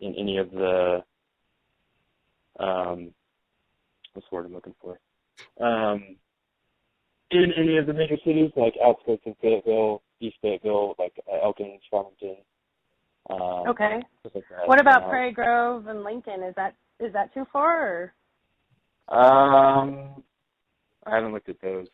in 0.00 0.14
any 0.14 0.38
of 0.38 0.50
the 0.50 1.02
um, 2.58 3.12
what's 4.12 4.28
the 4.30 4.36
word 4.36 4.46
I'm 4.46 4.54
looking 4.54 4.74
for? 4.80 4.98
Um, 5.60 6.16
in 7.30 7.52
any 7.56 7.76
of 7.76 7.86
the 7.86 7.92
major 7.92 8.16
cities, 8.24 8.50
like 8.56 8.74
outskirts 8.84 9.22
of 9.26 9.34
Fayetteville, 9.42 10.02
East 10.20 10.36
Fayetteville, 10.42 10.94
like 10.98 11.12
uh, 11.30 11.44
Elkins, 11.44 11.82
Farmington. 11.90 12.36
Um, 13.30 13.68
okay. 13.68 14.00
Like 14.24 14.44
what 14.66 14.80
about 14.80 15.04
uh, 15.04 15.08
Prairie 15.08 15.32
Grove 15.32 15.86
and 15.86 16.02
Lincoln? 16.02 16.42
Is 16.42 16.54
that 16.56 16.74
is 16.98 17.12
that 17.12 17.32
too 17.34 17.46
far? 17.52 18.12
Or? 19.08 19.16
Um, 19.16 20.22
I 21.06 21.16
haven't 21.16 21.32
looked 21.32 21.48
at 21.48 21.60
those. 21.60 21.86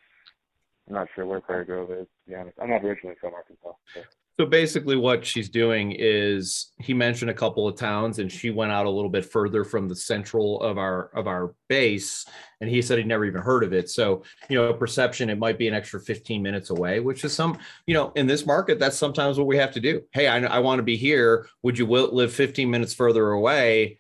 I'm 0.88 0.94
not 0.94 1.08
sure 1.14 1.26
where 1.26 1.40
Prairie 1.40 1.64
Grove 1.64 1.90
is, 1.90 2.06
to 2.06 2.30
be 2.30 2.34
honest. 2.34 2.58
I'm 2.60 2.70
not 2.70 2.84
originally 2.84 3.16
from 3.20 3.34
Arkansas. 3.34 3.72
So. 3.94 4.00
So 4.38 4.46
basically, 4.46 4.96
what 4.96 5.24
she's 5.24 5.48
doing 5.48 5.94
is 5.96 6.72
he 6.78 6.92
mentioned 6.92 7.30
a 7.30 7.34
couple 7.34 7.68
of 7.68 7.76
towns, 7.76 8.18
and 8.18 8.30
she 8.30 8.50
went 8.50 8.72
out 8.72 8.86
a 8.86 8.90
little 8.90 9.10
bit 9.10 9.24
further 9.24 9.62
from 9.62 9.88
the 9.88 9.94
central 9.94 10.60
of 10.60 10.76
our 10.76 11.10
of 11.14 11.28
our 11.28 11.54
base, 11.68 12.26
and 12.60 12.68
he 12.68 12.82
said 12.82 12.98
he'd 12.98 13.06
never 13.06 13.24
even 13.24 13.42
heard 13.42 13.62
of 13.62 13.72
it. 13.72 13.88
So 13.90 14.24
you 14.48 14.56
know, 14.56 14.72
perception 14.74 15.30
it 15.30 15.38
might 15.38 15.56
be 15.56 15.68
an 15.68 15.74
extra 15.74 16.00
15 16.00 16.42
minutes 16.42 16.70
away, 16.70 16.98
which 16.98 17.24
is 17.24 17.32
some 17.32 17.58
you 17.86 17.94
know 17.94 18.12
in 18.16 18.26
this 18.26 18.44
market 18.44 18.80
that's 18.80 18.98
sometimes 18.98 19.38
what 19.38 19.46
we 19.46 19.56
have 19.56 19.72
to 19.72 19.80
do. 19.80 20.02
Hey, 20.12 20.26
I, 20.26 20.38
I 20.44 20.58
want 20.58 20.80
to 20.80 20.84
be 20.84 20.96
here. 20.96 21.46
Would 21.62 21.78
you 21.78 21.86
live 21.86 22.32
15 22.32 22.70
minutes 22.70 22.94
further 22.94 23.30
away? 23.30 23.98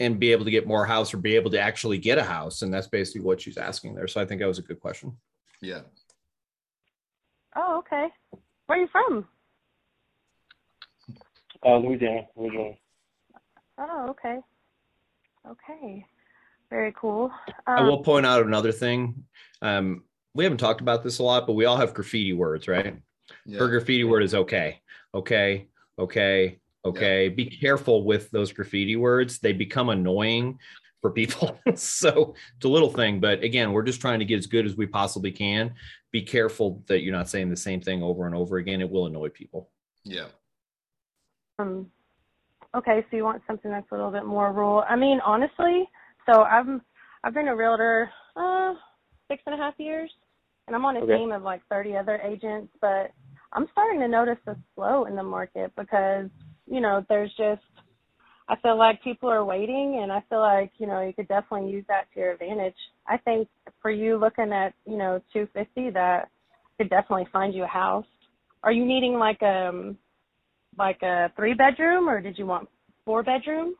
and 0.00 0.20
be 0.20 0.30
able 0.30 0.44
to 0.44 0.52
get 0.52 0.64
more 0.64 0.86
house 0.86 1.12
or 1.12 1.16
be 1.16 1.34
able 1.34 1.50
to 1.50 1.58
actually 1.58 1.98
get 1.98 2.18
a 2.18 2.22
house 2.22 2.62
and 2.62 2.72
that's 2.72 2.86
basically 2.86 3.20
what 3.20 3.40
she's 3.40 3.58
asking 3.58 3.96
there 3.96 4.06
so 4.06 4.20
i 4.20 4.24
think 4.24 4.40
that 4.40 4.46
was 4.46 4.60
a 4.60 4.62
good 4.62 4.78
question 4.78 5.12
yeah 5.60 5.80
Oh, 7.58 7.78
okay. 7.78 8.08
Where 8.66 8.78
are 8.78 8.82
you 8.82 8.88
from? 8.88 9.26
Uh, 11.64 11.76
Louisiana, 11.78 12.22
Louisiana. 12.36 12.74
Oh, 13.78 14.06
okay. 14.10 14.38
Okay. 15.48 16.04
Very 16.70 16.92
cool. 16.96 17.30
Um, 17.66 17.78
I 17.78 17.82
will 17.82 18.02
point 18.02 18.26
out 18.26 18.44
another 18.44 18.72
thing. 18.72 19.24
Um, 19.62 20.04
we 20.34 20.44
haven't 20.44 20.58
talked 20.58 20.80
about 20.80 21.02
this 21.02 21.18
a 21.18 21.22
lot, 21.22 21.46
but 21.46 21.54
we 21.54 21.64
all 21.64 21.76
have 21.76 21.94
graffiti 21.94 22.32
words, 22.32 22.68
right? 22.68 22.96
Yeah. 23.46 23.58
Her 23.58 23.68
graffiti 23.68 24.04
word 24.04 24.22
is 24.22 24.34
okay, 24.34 24.80
okay, 25.14 25.68
okay, 25.98 26.58
okay. 26.84 27.24
Yeah. 27.24 27.34
Be 27.34 27.46
careful 27.46 28.04
with 28.04 28.30
those 28.30 28.52
graffiti 28.52 28.96
words. 28.96 29.38
They 29.38 29.52
become 29.52 29.88
annoying 29.88 30.58
for 31.00 31.10
people. 31.10 31.58
so 31.74 32.34
it's 32.56 32.64
a 32.64 32.68
little 32.68 32.90
thing, 32.90 33.20
but 33.20 33.42
again, 33.42 33.72
we're 33.72 33.82
just 33.82 34.00
trying 34.00 34.18
to 34.18 34.24
get 34.24 34.38
as 34.38 34.46
good 34.46 34.66
as 34.66 34.76
we 34.76 34.86
possibly 34.86 35.32
can. 35.32 35.74
Be 36.12 36.22
careful 36.22 36.82
that 36.86 37.02
you're 37.02 37.16
not 37.16 37.28
saying 37.28 37.50
the 37.50 37.56
same 37.56 37.80
thing 37.80 38.02
over 38.02 38.26
and 38.26 38.34
over 38.34 38.58
again. 38.58 38.80
It 38.80 38.90
will 38.90 39.06
annoy 39.06 39.30
people. 39.30 39.70
Yeah. 40.04 40.26
Um, 41.58 41.90
okay, 42.74 43.04
so 43.10 43.16
you 43.16 43.24
want 43.24 43.42
something 43.46 43.70
that's 43.70 43.90
a 43.90 43.94
little 43.94 44.10
bit 44.10 44.24
more 44.24 44.52
rural. 44.52 44.84
I 44.88 44.96
mean, 44.96 45.20
honestly, 45.24 45.88
so 46.26 46.42
I'm 46.42 46.82
I've 47.24 47.34
been 47.34 47.48
a 47.48 47.56
realtor 47.56 48.10
uh, 48.36 48.74
six 49.28 49.42
and 49.46 49.54
a 49.54 49.58
half 49.58 49.74
years, 49.78 50.10
and 50.66 50.76
I'm 50.76 50.84
on 50.84 50.96
a 50.96 51.00
Okay. 51.00 51.16
team 51.16 51.32
of 51.32 51.42
like 51.42 51.62
30 51.68 51.96
other 51.96 52.18
agents. 52.18 52.72
But 52.80 53.10
I'm 53.52 53.66
starting 53.72 54.00
to 54.00 54.08
notice 54.08 54.38
a 54.46 54.56
slow 54.74 55.06
in 55.06 55.16
the 55.16 55.22
market 55.22 55.72
because 55.76 56.28
you 56.66 56.80
know 56.80 57.04
there's 57.08 57.32
just 57.36 57.62
I 58.48 58.56
feel 58.62 58.78
like 58.78 59.02
people 59.02 59.30
are 59.30 59.44
waiting, 59.44 60.00
and 60.02 60.12
I 60.12 60.22
feel 60.28 60.40
like 60.40 60.72
you 60.78 60.86
know 60.86 61.00
you 61.00 61.12
could 61.12 61.28
definitely 61.28 61.70
use 61.70 61.84
that 61.88 62.04
to 62.14 62.20
your 62.20 62.32
advantage. 62.32 62.76
I 63.06 63.16
think 63.18 63.48
for 63.82 63.90
you 63.90 64.16
looking 64.16 64.52
at 64.52 64.74
you 64.86 64.96
know 64.96 65.20
250, 65.32 65.90
that 65.90 66.28
could 66.78 66.90
definitely 66.90 67.26
find 67.32 67.52
you 67.52 67.64
a 67.64 67.66
house. 67.66 68.06
Are 68.62 68.72
you 68.72 68.84
needing 68.84 69.14
like 69.14 69.42
um 69.42 69.98
like 70.78 71.02
a 71.02 71.30
three 71.36 71.54
bedroom, 71.54 72.08
or 72.08 72.20
did 72.20 72.38
you 72.38 72.46
want 72.46 72.68
four 73.04 73.22
bedroom? 73.22 73.74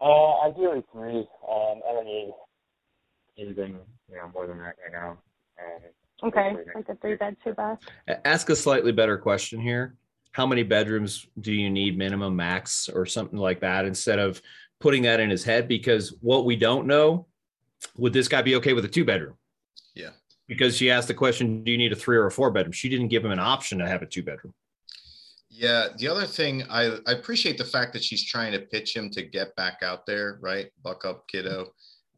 Uh, 0.00 0.40
ideally 0.48 0.82
three. 0.92 1.26
Um, 1.50 1.80
I 1.88 1.92
don't 1.92 2.04
need 2.06 2.32
anything, 3.38 3.78
you 4.10 4.16
know, 4.16 4.30
more 4.34 4.46
than 4.46 4.58
that 4.58 4.74
right 4.82 4.92
now. 4.92 5.10
Um, 5.60 5.80
Okay, 6.20 6.56
like 6.74 6.88
a 6.88 6.96
three 6.96 7.10
year. 7.10 7.16
bed, 7.18 7.36
two 7.44 7.52
bath. 7.52 7.78
Ask 8.24 8.50
a 8.50 8.56
slightly 8.56 8.90
better 8.90 9.16
question 9.16 9.60
here. 9.60 9.94
How 10.32 10.46
many 10.46 10.64
bedrooms 10.64 11.28
do 11.40 11.52
you 11.52 11.70
need 11.70 11.96
minimum 11.96 12.34
max 12.34 12.88
or 12.88 13.06
something 13.06 13.38
like 13.38 13.60
that 13.60 13.84
instead 13.84 14.18
of 14.18 14.42
putting 14.80 15.02
that 15.02 15.20
in 15.20 15.30
his 15.30 15.44
head? 15.44 15.68
Because 15.68 16.16
what 16.20 16.44
we 16.44 16.56
don't 16.56 16.88
know, 16.88 17.26
would 17.96 18.12
this 18.12 18.26
guy 18.26 18.42
be 18.42 18.56
okay 18.56 18.72
with 18.72 18.84
a 18.84 18.88
two 18.88 19.04
bedroom? 19.04 19.34
Yeah. 19.94 20.10
Because 20.48 20.76
she 20.76 20.90
asked 20.90 21.06
the 21.06 21.14
question, 21.14 21.62
do 21.62 21.70
you 21.70 21.78
need 21.78 21.92
a 21.92 21.96
three 21.96 22.16
or 22.16 22.26
a 22.26 22.32
four 22.32 22.50
bedroom? 22.50 22.72
She 22.72 22.88
didn't 22.88 23.08
give 23.08 23.24
him 23.24 23.30
an 23.30 23.38
option 23.38 23.78
to 23.78 23.86
have 23.86 24.02
a 24.02 24.06
two 24.06 24.24
bedroom. 24.24 24.54
Yeah. 25.50 25.88
The 25.96 26.08
other 26.08 26.26
thing, 26.26 26.64
I, 26.68 26.98
I 27.06 27.12
appreciate 27.12 27.58
the 27.58 27.64
fact 27.64 27.92
that 27.94 28.04
she's 28.04 28.24
trying 28.24 28.52
to 28.52 28.60
pitch 28.60 28.94
him 28.94 29.10
to 29.10 29.22
get 29.22 29.56
back 29.56 29.78
out 29.82 30.06
there, 30.06 30.38
right? 30.42 30.68
Buck 30.82 31.04
up, 31.04 31.26
kiddo, 31.28 31.68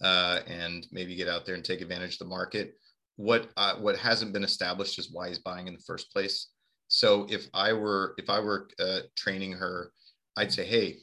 uh, 0.03 0.41
and 0.47 0.87
maybe 0.91 1.15
get 1.15 1.29
out 1.29 1.47
there 1.47 1.55
and 1.55 1.65
take 1.65 1.81
advantage 1.81 2.15
of 2.15 2.19
the 2.21 2.25
market. 2.25 2.75
What 3.17 3.51
uh, 3.57 3.77
what 3.77 3.99
hasn't 3.99 4.33
been 4.33 4.45
established 4.45 4.99
is 4.99 5.13
why 5.13 5.29
he's 5.29 5.39
buying 5.39 5.69
in 5.69 5.75
the 5.75 5.85
first 5.87 6.11
place. 6.13 6.49
So 6.89 7.27
if 7.31 7.47
I 7.55 7.73
were 7.73 8.15
if 8.19 8.29
I 8.29 8.41
were 8.41 8.69
uh, 8.81 9.01
training 9.17 9.53
her, 9.53 9.93
I'd 10.37 10.53
say, 10.53 10.65
hey, 10.65 10.97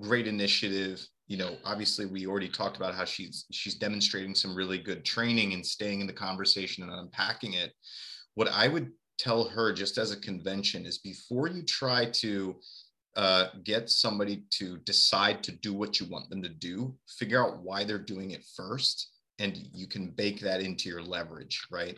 great 0.00 0.26
initiative. 0.26 1.06
You 1.28 1.38
know, 1.38 1.56
obviously 1.64 2.04
we 2.04 2.26
already 2.26 2.48
talked 2.48 2.76
about 2.76 2.94
how 2.94 3.04
she's 3.04 3.46
she's 3.50 3.76
demonstrating 3.76 4.34
some 4.34 4.54
really 4.54 4.78
good 4.78 5.04
training 5.04 5.54
and 5.54 5.64
staying 5.64 6.00
in 6.00 6.06
the 6.06 6.12
conversation 6.12 6.84
and 6.84 6.92
unpacking 6.92 7.54
it. 7.54 7.72
What 8.34 8.48
I 8.48 8.68
would 8.68 8.90
tell 9.22 9.44
her 9.44 9.72
just 9.72 9.98
as 9.98 10.10
a 10.10 10.20
convention 10.20 10.84
is 10.84 10.98
before 10.98 11.48
you 11.48 11.62
try 11.62 12.06
to 12.06 12.56
uh, 13.14 13.46
get 13.62 13.88
somebody 13.88 14.44
to 14.50 14.78
decide 14.78 15.42
to 15.44 15.52
do 15.52 15.72
what 15.72 16.00
you 16.00 16.06
want 16.06 16.28
them 16.28 16.42
to 16.42 16.48
do, 16.48 16.94
figure 17.18 17.44
out 17.44 17.62
why 17.62 17.84
they're 17.84 17.98
doing 17.98 18.32
it 18.32 18.44
first, 18.56 19.10
and 19.38 19.68
you 19.72 19.86
can 19.86 20.10
bake 20.10 20.40
that 20.40 20.60
into 20.60 20.88
your 20.88 21.02
leverage, 21.02 21.62
right? 21.70 21.96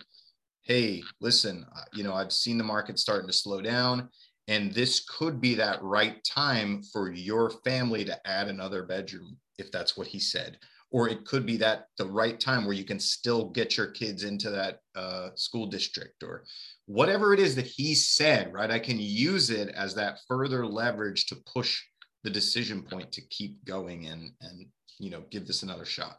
Hey, 0.62 1.02
listen, 1.20 1.64
uh, 1.74 1.84
you 1.92 2.04
know, 2.04 2.14
I've 2.14 2.32
seen 2.32 2.58
the 2.58 2.64
market 2.64 2.98
starting 2.98 3.28
to 3.28 3.32
slow 3.32 3.62
down, 3.62 4.08
and 4.48 4.72
this 4.72 5.04
could 5.08 5.40
be 5.40 5.54
that 5.54 5.82
right 5.82 6.22
time 6.24 6.82
for 6.82 7.12
your 7.12 7.50
family 7.64 8.04
to 8.04 8.28
add 8.28 8.48
another 8.48 8.82
bedroom, 8.82 9.37
if 9.58 9.70
that's 9.70 9.96
what 9.96 10.08
he 10.08 10.18
said. 10.18 10.58
Or 10.90 11.08
it 11.08 11.24
could 11.24 11.46
be 11.46 11.56
that 11.58 11.88
the 11.98 12.06
right 12.06 12.38
time 12.38 12.64
where 12.64 12.74
you 12.74 12.84
can 12.84 13.00
still 13.00 13.50
get 13.50 13.76
your 13.76 13.88
kids 13.88 14.24
into 14.24 14.50
that 14.50 14.80
uh, 14.94 15.30
school 15.34 15.66
district 15.66 16.22
or 16.22 16.44
whatever 16.87 17.33
it 17.33 17.40
is 17.40 17.55
that 17.57 17.66
he 17.66 17.94
said, 17.94 18.53
right? 18.53 18.70
I 18.70 18.79
can 18.79 18.99
use 18.99 19.51
it 19.51 19.68
as 19.70 19.94
that 19.94 20.18
further 20.29 20.66
leverage 20.66 21.27
to 21.27 21.37
push 21.53 21.83
the 22.23 22.31
decision 22.31 22.83
point 22.83 23.12
to 23.12 23.20
keep 23.29 23.64
going 23.64 24.07
and 24.07 24.33
and 24.40 24.66
you 24.99 25.11
know 25.11 25.23
give 25.31 25.47
this 25.47 25.62
another 25.62 25.85
shot. 25.85 26.18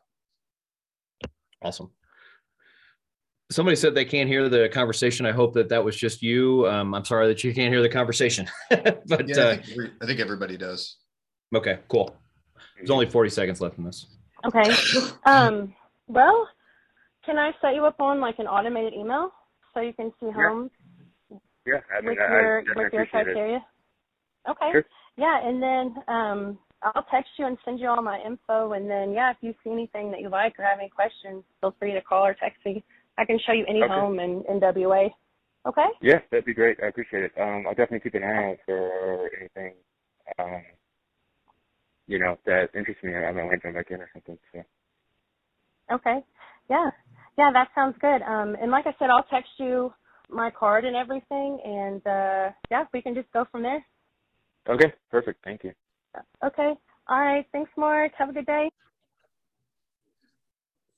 Awesome. 1.62 1.90
Somebody 3.52 3.76
said 3.76 3.94
they 3.94 4.06
can't 4.06 4.28
hear 4.28 4.50
the 4.50 4.68
conversation. 4.70 5.26
I 5.28 5.32
hope 5.32 5.54
that 5.54 5.70
that 5.70 5.84
was 5.84 5.96
just 5.96 6.24
you. 6.24 6.68
Um, 6.68 6.96
I'm 6.96 7.06
sorry 7.06 7.28
that 7.28 7.44
you 7.44 7.54
can't 7.54 7.72
hear 7.72 7.82
the 7.84 7.90
conversation. 7.90 8.48
but 8.70 9.28
Yeah, 9.28 9.36
I 9.38 9.42
uh, 9.42 9.56
think, 9.58 9.70
every- 9.72 9.92
I 10.02 10.06
think 10.08 10.20
everybody 10.20 10.58
does. 10.58 10.98
okay, 11.56 11.80
cool. 11.88 12.16
There's 12.76 12.90
only 12.90 13.06
40 13.06 13.30
seconds 13.30 13.62
left 13.62 13.78
in 13.78 13.84
this. 13.84 14.08
Okay. 14.46 14.64
Um, 15.26 15.74
well, 16.08 16.48
can 17.26 17.38
I 17.38 17.52
set 17.62 17.76
you 17.76 17.86
up 17.86 18.00
on 18.02 18.20
like 18.20 18.40
an 18.40 18.48
automated 18.48 18.94
email 18.94 19.32
so 19.76 19.82
you 19.82 19.94
can 19.94 20.12
see 20.20 20.32
homes 20.32 20.72
Yeah, 21.68 21.82
I 21.96 22.02
mean, 22.02 22.10
with 22.12 22.18
I, 22.20 22.24
I 22.24 22.30
your 22.30 22.62
definitely 22.62 22.84
with 22.86 22.94
your 22.94 23.04
appreciate 23.04 23.22
it. 23.22 23.34
criteria? 23.34 23.66
Okay. 24.50 24.70
Sure. 24.72 24.86
Yeah, 25.18 25.48
and 25.48 25.62
then 25.62 25.96
um, 26.08 26.60
I'll 26.82 27.06
text 27.12 27.32
you 27.38 27.46
and 27.46 27.58
send 27.66 27.80
you 27.80 27.90
all 27.90 28.02
my 28.02 28.20
info, 28.26 28.74
and 28.74 28.90
then 28.90 29.12
yeah, 29.14 29.32
if 29.32 29.38
you 29.42 29.54
see 29.64 29.72
anything 29.72 30.10
that 30.12 30.22
you 30.22 30.30
like 30.30 30.58
or 30.58 30.64
have 30.64 30.80
any 30.80 30.90
questions, 30.90 31.44
feel 31.62 31.76
free 31.78 31.94
to 31.94 32.02
call 32.02 32.26
or 32.26 32.34
text 32.34 32.60
me. 32.66 32.84
I 33.18 33.26
can 33.26 33.40
show 33.46 33.54
you 33.54 33.66
any 33.68 33.84
Okay. 33.84 33.94
home 33.94 34.20
in 34.20 34.44
in 34.50 34.60
WA. 34.60 35.10
Okay. 35.68 35.88
Yeah, 36.02 36.20
that'd 36.32 36.46
be 36.46 36.54
great. 36.54 36.78
I 36.84 36.88
appreciate 36.88 37.24
it. 37.24 37.32
Um, 37.40 37.66
I'll 37.68 37.74
definitely 37.74 38.02
keep 38.02 38.14
an 38.16 38.24
eye 38.24 38.52
out 38.52 38.58
for 38.66 39.30
anything, 39.40 39.74
um, 40.38 40.62
you 42.08 42.20
know, 42.20 42.38
that 42.46 42.70
interests 42.76 43.04
me. 43.04 43.14
And 43.14 43.26
I 43.26 43.32
might 43.32 43.62
jump 43.64 43.76
back 43.76 43.90
in 43.90 44.02
or 44.02 44.10
something. 44.14 44.38
So. 44.54 44.64
Okay. 45.92 46.20
Yeah. 46.70 46.90
Yeah, 47.38 47.52
that 47.54 47.70
sounds 47.76 47.96
good. 48.00 48.22
Um, 48.22 48.56
and 48.62 48.72
like 48.72 48.88
I 48.88 48.96
said, 48.98 49.10
I'll 49.10 49.26
text 49.30 49.52
you 49.58 49.94
my 50.30 50.50
card 50.50 50.86
and 50.86 50.96
everything, 50.96 51.60
and 51.64 52.02
uh, 52.08 52.52
yeah, 52.72 52.86
we 52.94 53.02
can 53.02 53.14
just 53.14 53.32
go 53.32 53.46
from 53.52 53.64
there. 53.64 53.86
Okay, 54.68 54.94
perfect. 55.12 55.44
Thank 55.44 55.64
you. 55.64 55.74
Okay. 56.44 56.74
All 57.08 57.20
right. 57.20 57.46
Thanks, 57.52 57.70
Mark. 57.78 58.14
Have 58.18 58.30
a 58.30 58.34
good 58.34 58.46
day. 58.46 58.70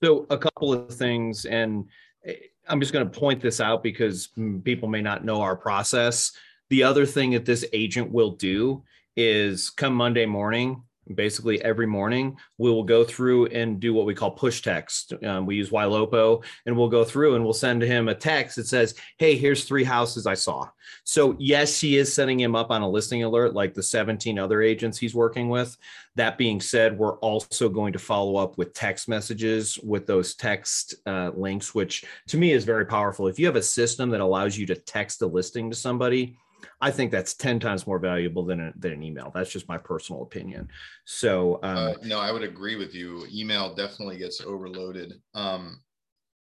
So 0.03 0.25
a 0.29 0.37
couple 0.37 0.71
of 0.71 0.93
things, 0.93 1.45
and 1.45 1.85
eh, 2.25 2.33
I'm 2.67 2.79
just 2.79 2.93
going 2.93 3.09
to 3.09 3.19
point 3.19 3.41
this 3.41 3.59
out 3.59 3.83
because 3.83 4.29
people 4.63 4.87
may 4.87 5.01
not 5.01 5.25
know 5.25 5.41
our 5.41 5.55
process. 5.55 6.31
The 6.69 6.83
other 6.83 7.05
thing 7.05 7.31
that 7.31 7.45
this 7.45 7.65
agent 7.73 8.11
will 8.11 8.31
do 8.31 8.83
is 9.15 9.69
come 9.71 9.93
Monday 9.93 10.25
morning, 10.25 10.83
basically 11.15 11.61
every 11.63 11.87
morning, 11.87 12.37
we 12.57 12.69
will 12.69 12.83
go 12.83 13.03
through 13.03 13.47
and 13.47 13.79
do 13.79 13.93
what 13.93 14.05
we 14.05 14.13
call 14.13 14.31
push 14.31 14.61
text. 14.61 15.13
Um, 15.23 15.45
we 15.45 15.55
use 15.55 15.69
Ylopo, 15.69 16.43
and 16.65 16.77
we'll 16.77 16.89
go 16.89 17.03
through 17.03 17.35
and 17.35 17.43
we'll 17.43 17.53
send 17.53 17.81
him 17.81 18.07
a 18.07 18.15
text 18.15 18.55
that 18.55 18.67
says, 18.67 18.95
"Hey, 19.17 19.35
here's 19.35 19.63
three 19.65 19.83
houses 19.83 20.27
I 20.27 20.33
saw." 20.33 20.69
So 21.03 21.35
yes, 21.39 21.79
he 21.79 21.97
is 21.97 22.13
setting 22.13 22.39
him 22.39 22.55
up 22.55 22.71
on 22.71 22.81
a 22.81 22.89
listing 22.89 23.23
alert 23.23 23.53
like 23.53 23.73
the 23.73 23.83
17 23.83 24.37
other 24.39 24.61
agents 24.61 24.97
he's 24.97 25.15
working 25.15 25.49
with. 25.49 25.77
That 26.15 26.37
being 26.37 26.59
said, 26.59 26.97
we're 26.97 27.17
also 27.19 27.69
going 27.69 27.93
to 27.93 27.99
follow 27.99 28.37
up 28.37 28.57
with 28.57 28.73
text 28.73 29.07
messages 29.07 29.77
with 29.83 30.07
those 30.07 30.35
text 30.35 30.95
uh, 31.05 31.31
links, 31.35 31.75
which 31.75 32.05
to 32.27 32.37
me 32.37 32.51
is 32.51 32.63
very 32.63 32.85
powerful. 32.85 33.27
If 33.27 33.39
you 33.39 33.45
have 33.45 33.55
a 33.55 33.61
system 33.61 34.09
that 34.09 34.21
allows 34.21 34.57
you 34.57 34.65
to 34.67 34.75
text 34.75 35.21
a 35.21 35.27
listing 35.27 35.69
to 35.69 35.75
somebody, 35.75 36.37
I 36.81 36.91
think 36.91 37.11
that's 37.11 37.33
10 37.33 37.59
times 37.59 37.87
more 37.87 37.99
valuable 37.99 38.45
than, 38.45 38.59
a, 38.59 38.73
than 38.77 38.93
an 38.93 39.03
email. 39.03 39.31
That's 39.33 39.51
just 39.51 39.67
my 39.67 39.77
personal 39.77 40.21
opinion. 40.23 40.69
So, 41.05 41.59
um, 41.63 41.77
Uh, 41.77 41.93
no, 42.03 42.19
I 42.19 42.31
would 42.31 42.43
agree 42.43 42.75
with 42.75 42.93
you. 42.93 43.25
Email 43.33 43.73
definitely 43.73 44.17
gets 44.17 44.41
overloaded. 44.41 45.13
Um, 45.33 45.81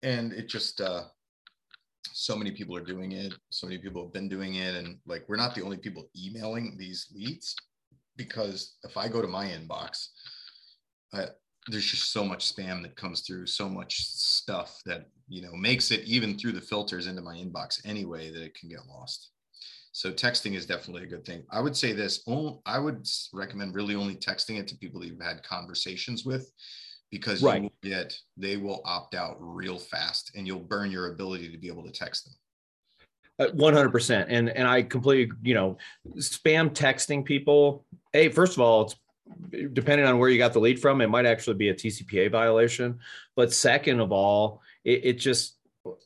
and 0.03 0.33
it 0.33 0.49
just, 0.49 0.81
uh, 0.81 1.05
so 2.13 2.37
many 2.37 2.51
people 2.51 2.77
are 2.77 2.85
doing 2.85 3.13
it. 3.13 3.35
So 3.51 3.67
many 3.67 3.79
people 3.79 4.03
have 4.03 4.13
been 4.13 4.29
doing 4.29 4.57
it. 4.57 4.75
And 4.77 4.99
like, 5.07 5.25
we're 5.29 5.37
not 5.37 5.55
the 5.55 5.63
only 5.63 5.77
people 5.77 6.09
emailing 6.17 6.77
these 6.79 7.09
leads 7.15 7.55
because 8.17 8.77
if 8.85 8.97
I 8.97 9.09
go 9.09 9.21
to 9.21 9.29
my 9.29 9.47
inbox, 9.47 10.09
I, 11.13 11.27
there's 11.69 11.91
just 11.91 12.13
so 12.13 12.25
much 12.25 12.55
spam 12.55 12.83
that 12.83 12.97
comes 12.97 13.23
through, 13.23 13.47
so 13.47 13.69
much 13.69 14.01
stuff 14.01 14.81
that, 14.87 15.07
you 15.29 15.43
know, 15.43 15.53
makes 15.55 15.91
it 15.91 16.05
even 16.05 16.39
through 16.39 16.53
the 16.53 16.61
filters 16.61 17.07
into 17.07 17.23
my 17.23 17.37
inbox 17.37 17.81
anyway 17.85 18.31
that 18.31 18.43
it 18.43 18.55
can 18.55 18.69
get 18.69 18.87
lost. 18.89 19.31
So 19.97 20.13
texting 20.13 20.55
is 20.55 20.67
definitely 20.67 21.05
a 21.05 21.07
good 21.07 21.25
thing. 21.25 21.43
I 21.51 21.59
would 21.59 21.75
say 21.75 21.95
this, 21.95 22.23
on- 22.27 22.59
I 22.67 22.79
would 22.79 23.09
recommend 23.33 23.75
really 23.75 23.95
only 23.95 24.15
texting 24.15 24.59
it 24.59 24.69
to 24.69 24.77
people 24.77 25.01
that 25.01 25.07
you've 25.07 25.23
had 25.23 25.43
conversations 25.43 26.23
with 26.23 26.53
because 27.11 27.43
Right. 27.43 27.63
you 27.63 27.71
will 27.71 27.91
get, 27.91 28.15
they 28.37 28.59
will 28.59 28.83
opt 28.85 29.15
out 29.15 29.39
real 29.41 29.79
fast 29.79 30.33
and 30.37 30.47
you'll 30.47 30.61
burn 30.61 30.91
your 30.91 31.15
ability 31.15 31.51
to 31.51 31.57
be 31.57 31.69
able 31.69 31.83
to 31.83 31.91
text 31.91 32.27
them. 32.27 32.35
Uh, 33.39 33.53
One 33.55 33.73
hundred 33.73 33.91
percent, 33.91 34.31
and 34.31 34.51
and 34.51 34.69
I 34.69 34.83
completely, 34.83 35.35
you 35.43 35.55
know, 35.55 35.79
spam 36.17 36.71
texting 36.71 37.25
people. 37.25 37.87
Hey, 38.13 38.29
first 38.29 38.55
of 38.55 38.61
all, 38.61 38.83
it's 38.83 38.97
depending 39.73 40.07
on 40.07 40.19
where 40.19 40.29
you 40.29 40.37
got 40.39 40.53
the 40.53 40.61
lead 40.61 40.79
from, 40.79 41.01
it 41.01 41.09
might 41.09 41.27
actually 41.27 41.57
be 41.57 41.71
a 41.71 41.75
TCPA 41.75 42.31
violation. 42.31 42.99
But 43.35 43.53
second 43.53 44.01
of 44.01 44.13
all, 44.13 44.61
it, 44.85 45.05
it 45.05 45.13
just, 45.15 45.56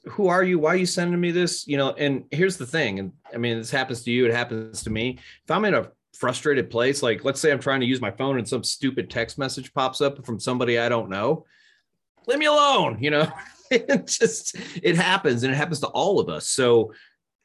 who 0.06 0.28
are 0.28 0.42
you? 0.42 0.58
Why 0.58 0.70
are 0.70 0.76
you 0.76 0.86
sending 0.86 1.20
me 1.20 1.30
this? 1.30 1.66
You 1.66 1.76
know, 1.76 1.90
and 1.92 2.24
here's 2.30 2.56
the 2.56 2.66
thing, 2.66 2.98
and 2.98 3.12
I 3.32 3.36
mean, 3.36 3.58
this 3.58 3.70
happens 3.70 4.02
to 4.04 4.10
you, 4.10 4.26
it 4.26 4.34
happens 4.34 4.82
to 4.84 4.90
me. 4.90 5.18
If 5.44 5.50
I'm 5.50 5.64
in 5.64 5.74
a 5.74 5.90
frustrated 6.14 6.70
place, 6.70 7.02
like 7.02 7.24
let's 7.24 7.40
say 7.40 7.50
I'm 7.50 7.60
trying 7.60 7.80
to 7.80 7.86
use 7.86 8.00
my 8.00 8.10
phone 8.10 8.38
and 8.38 8.48
some 8.48 8.64
stupid 8.64 9.10
text 9.10 9.38
message 9.38 9.72
pops 9.72 10.00
up 10.00 10.24
from 10.24 10.40
somebody 10.40 10.78
I 10.78 10.88
don't 10.88 11.10
know, 11.10 11.46
leave 12.26 12.38
me 12.38 12.46
alone. 12.46 12.98
You 13.00 13.10
know, 13.10 13.32
it 13.70 14.06
just 14.06 14.56
it 14.82 14.96
happens, 14.96 15.42
and 15.42 15.52
it 15.52 15.56
happens 15.56 15.80
to 15.80 15.88
all 15.88 16.20
of 16.20 16.28
us. 16.28 16.48
So 16.48 16.92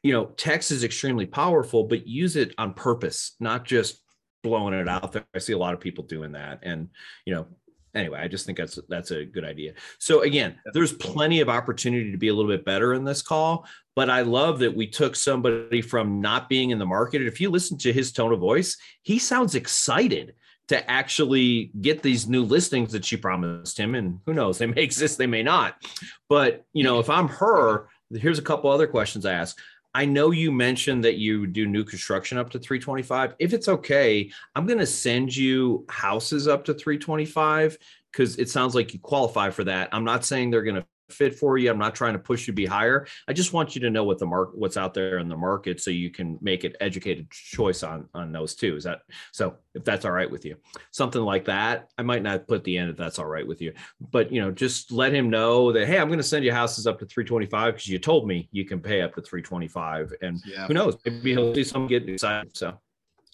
you 0.04 0.12
know, 0.12 0.26
text 0.38 0.70
is 0.70 0.84
extremely 0.84 1.26
powerful, 1.26 1.86
but 1.86 2.06
use 2.06 2.36
it 2.36 2.54
on 2.60 2.76
purpose, 2.76 3.36
not 3.40 3.66
just 3.66 4.04
blowing 4.46 4.76
it 4.76 4.88
out 4.88 5.12
there. 5.12 5.26
I 5.34 5.40
see 5.40 5.54
a 5.54 5.58
lot 5.58 5.74
of 5.74 5.80
people 5.80 6.04
doing 6.04 6.34
that. 6.34 6.60
And, 6.62 6.90
you 7.26 7.34
know, 7.34 7.48
anyway, 7.96 8.20
I 8.20 8.28
just 8.28 8.46
think 8.46 8.58
that's 8.58 8.78
that's 8.90 9.12
a 9.12 9.26
good 9.26 9.46
idea. 9.46 9.74
So 10.00 10.22
again, 10.22 10.56
there's 10.74 10.94
plenty 10.94 11.40
of 11.40 11.50
opportunity 11.50 12.12
to 12.12 12.18
be 12.18 12.28
a 12.28 12.34
little 12.34 12.52
bit 12.52 12.66
better 12.66 12.94
in 12.94 13.04
this 13.04 13.22
call, 13.22 13.66
but 13.96 14.10
I 14.10 14.22
love 14.22 14.60
that 14.60 14.76
we 14.76 14.88
took 14.88 15.16
somebody 15.16 15.82
from 15.82 16.22
not 16.22 16.50
being 16.50 16.72
in 16.72 16.80
the 16.80 16.86
market. 16.86 17.22
And 17.22 17.28
if 17.28 17.42
you 17.42 17.50
listen 17.50 17.78
to 17.80 17.94
his 17.94 18.12
tone 18.12 18.34
of 18.34 18.40
voice, 18.40 18.78
he 19.02 19.18
sounds 19.18 19.56
excited 19.56 20.36
to 20.68 20.90
actually 20.90 21.72
get 21.82 22.02
these 22.02 22.28
new 22.28 22.44
listings 22.44 22.92
that 22.92 23.06
she 23.06 23.18
promised 23.18 23.80
him. 23.80 23.96
And 23.96 24.20
who 24.26 24.34
knows, 24.34 24.58
they 24.58 24.66
may 24.66 24.82
exist, 24.84 25.18
they 25.18 25.28
may 25.28 25.44
not. 25.44 25.76
But 26.30 26.66
you 26.74 26.84
know, 26.84 27.00
if 27.00 27.10
I'm 27.10 27.28
her, 27.30 27.88
here's 28.12 28.40
a 28.40 28.44
couple 28.44 28.70
other 28.70 28.88
questions 28.88 29.26
I 29.26 29.34
ask. 29.34 29.58
I 29.96 30.04
know 30.04 30.32
you 30.32 30.52
mentioned 30.52 31.06
that 31.06 31.16
you 31.16 31.48
do 31.48 31.66
new 31.66 31.86
construction 31.86 32.38
up 32.38 32.50
to 32.50 32.60
325. 32.60 33.36
If 33.40 33.54
it's 33.54 33.70
okay, 33.70 34.30
I'm 34.54 34.66
going 34.66 34.80
to 34.80 34.86
send 34.86 35.34
you 35.34 35.86
houses 35.88 36.50
up 36.50 36.66
to 36.66 36.74
325 36.74 37.78
because 38.12 38.38
it 38.38 38.50
sounds 38.50 38.76
like 38.76 38.94
you 38.94 39.00
qualify 39.00 39.52
for 39.52 39.64
that. 39.64 39.88
I'm 39.94 40.04
not 40.04 40.26
saying 40.26 40.52
they're 40.52 40.64
going 40.64 40.76
to 40.76 40.86
fit 41.10 41.36
for 41.36 41.58
you. 41.58 41.70
I'm 41.70 41.78
not 41.78 41.96
trying 41.96 42.14
to 42.14 42.20
push 42.20 42.48
you 42.48 42.54
to 42.54 42.56
be 42.56 42.66
higher. 42.66 43.08
I 43.28 43.34
just 43.34 43.54
want 43.54 43.76
you 43.76 43.82
to 43.82 43.90
know 43.90 44.04
what 44.04 44.20
the 44.20 44.26
mark 44.26 44.52
what's 44.54 44.78
out 44.78 44.94
there 44.94 45.20
in 45.20 45.30
the 45.30 45.38
market 45.38 45.82
so 45.82 45.92
you 45.92 46.10
can 46.10 46.38
make 46.42 46.64
an 46.64 46.74
educated 46.80 47.30
choice 47.32 47.84
on 47.84 48.08
on 48.14 48.32
those 48.32 48.56
two. 48.56 48.76
Is 48.76 48.84
that 48.84 49.02
so 49.32 49.56
if 49.74 49.84
that's 49.84 50.06
all 50.06 50.12
right 50.12 50.30
with 50.30 50.46
you? 50.46 50.56
Something 50.92 51.22
like 51.22 51.46
that. 51.46 51.90
I 51.98 52.04
might 52.04 52.24
not 52.24 52.48
put 52.48 52.64
the 52.64 52.78
end 52.78 52.90
if 52.90 52.98
that's 52.98 53.20
all 53.20 53.26
right 53.26 53.48
with 53.48 53.62
you. 53.62 53.74
But 54.12 54.32
you 54.32 54.42
know, 54.42 54.52
just 54.52 54.92
let 54.92 55.14
him 55.14 55.30
know 55.30 55.72
that 55.72 55.88
hey, 55.88 56.00
I'm 56.00 56.08
going 56.08 56.18
to 56.18 56.24
send 56.24 56.46
you 56.46 56.52
houses 56.52 56.88
up 56.88 57.00
to 57.00 57.06
325 57.06 57.74
because 57.74 57.88
you 57.88 58.00
told 58.00 58.28
me 58.28 58.50
you 58.52 58.66
can 58.66 58.80
pay 58.80 59.02
up 59.02 59.16
to 59.16 59.22
325 59.22 60.14
and 60.22 60.42
yeah. 60.46 60.68
who 60.68 60.74
knows, 60.74 60.98
maybe 61.06 61.32
he'll 61.34 61.54
see 61.54 61.64
some 61.64 61.88
get 61.88 62.08
excited. 62.08 62.56
So 62.56 62.80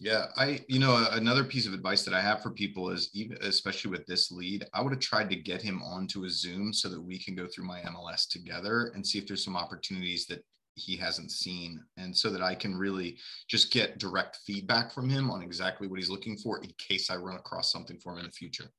yeah, 0.02 0.26
I 0.36 0.62
you 0.68 0.80
know 0.80 1.08
another 1.12 1.44
piece 1.44 1.68
of 1.68 1.76
advice 1.76 2.02
that 2.04 2.14
I 2.16 2.22
have 2.22 2.42
for 2.42 2.50
people 2.50 2.90
is 2.90 3.12
even 3.14 3.38
especially 3.42 3.92
with 3.92 4.08
this 4.08 4.32
lead, 4.32 4.66
I 4.74 4.82
would 4.82 4.94
have 4.94 5.00
tried 5.00 5.30
to 5.30 5.36
get 5.36 5.62
him 5.62 5.84
onto 5.84 6.26
a 6.26 6.30
Zoom 6.30 6.74
so 6.74 6.90
that 6.90 7.00
we 7.00 7.20
can 7.20 7.36
go 7.36 7.46
through 7.46 7.66
my 7.66 7.82
MLS 7.82 8.28
together 8.28 8.92
and 8.96 9.06
see 9.06 9.20
if 9.20 9.28
there's 9.28 9.46
some 9.46 9.56
opportunities 9.56 10.26
that 10.26 10.44
he 10.74 10.98
hasn't 10.98 11.30
seen 11.30 11.84
and 11.98 12.18
so 12.18 12.32
that 12.32 12.42
I 12.42 12.56
can 12.56 12.76
really 12.76 13.20
just 13.48 13.72
get 13.72 14.00
direct 14.00 14.40
feedback 14.44 14.92
from 14.92 15.08
him 15.08 15.30
on 15.30 15.44
exactly 15.44 15.88
what 15.88 16.00
he's 16.00 16.10
looking 16.10 16.36
for 16.36 16.64
in 16.64 16.72
case 16.80 17.12
I 17.12 17.18
run 17.18 17.36
across 17.36 17.72
something 17.72 18.00
for 18.00 18.14
him 18.14 18.20
in 18.20 18.26
the 18.26 18.32
future. 18.32 18.72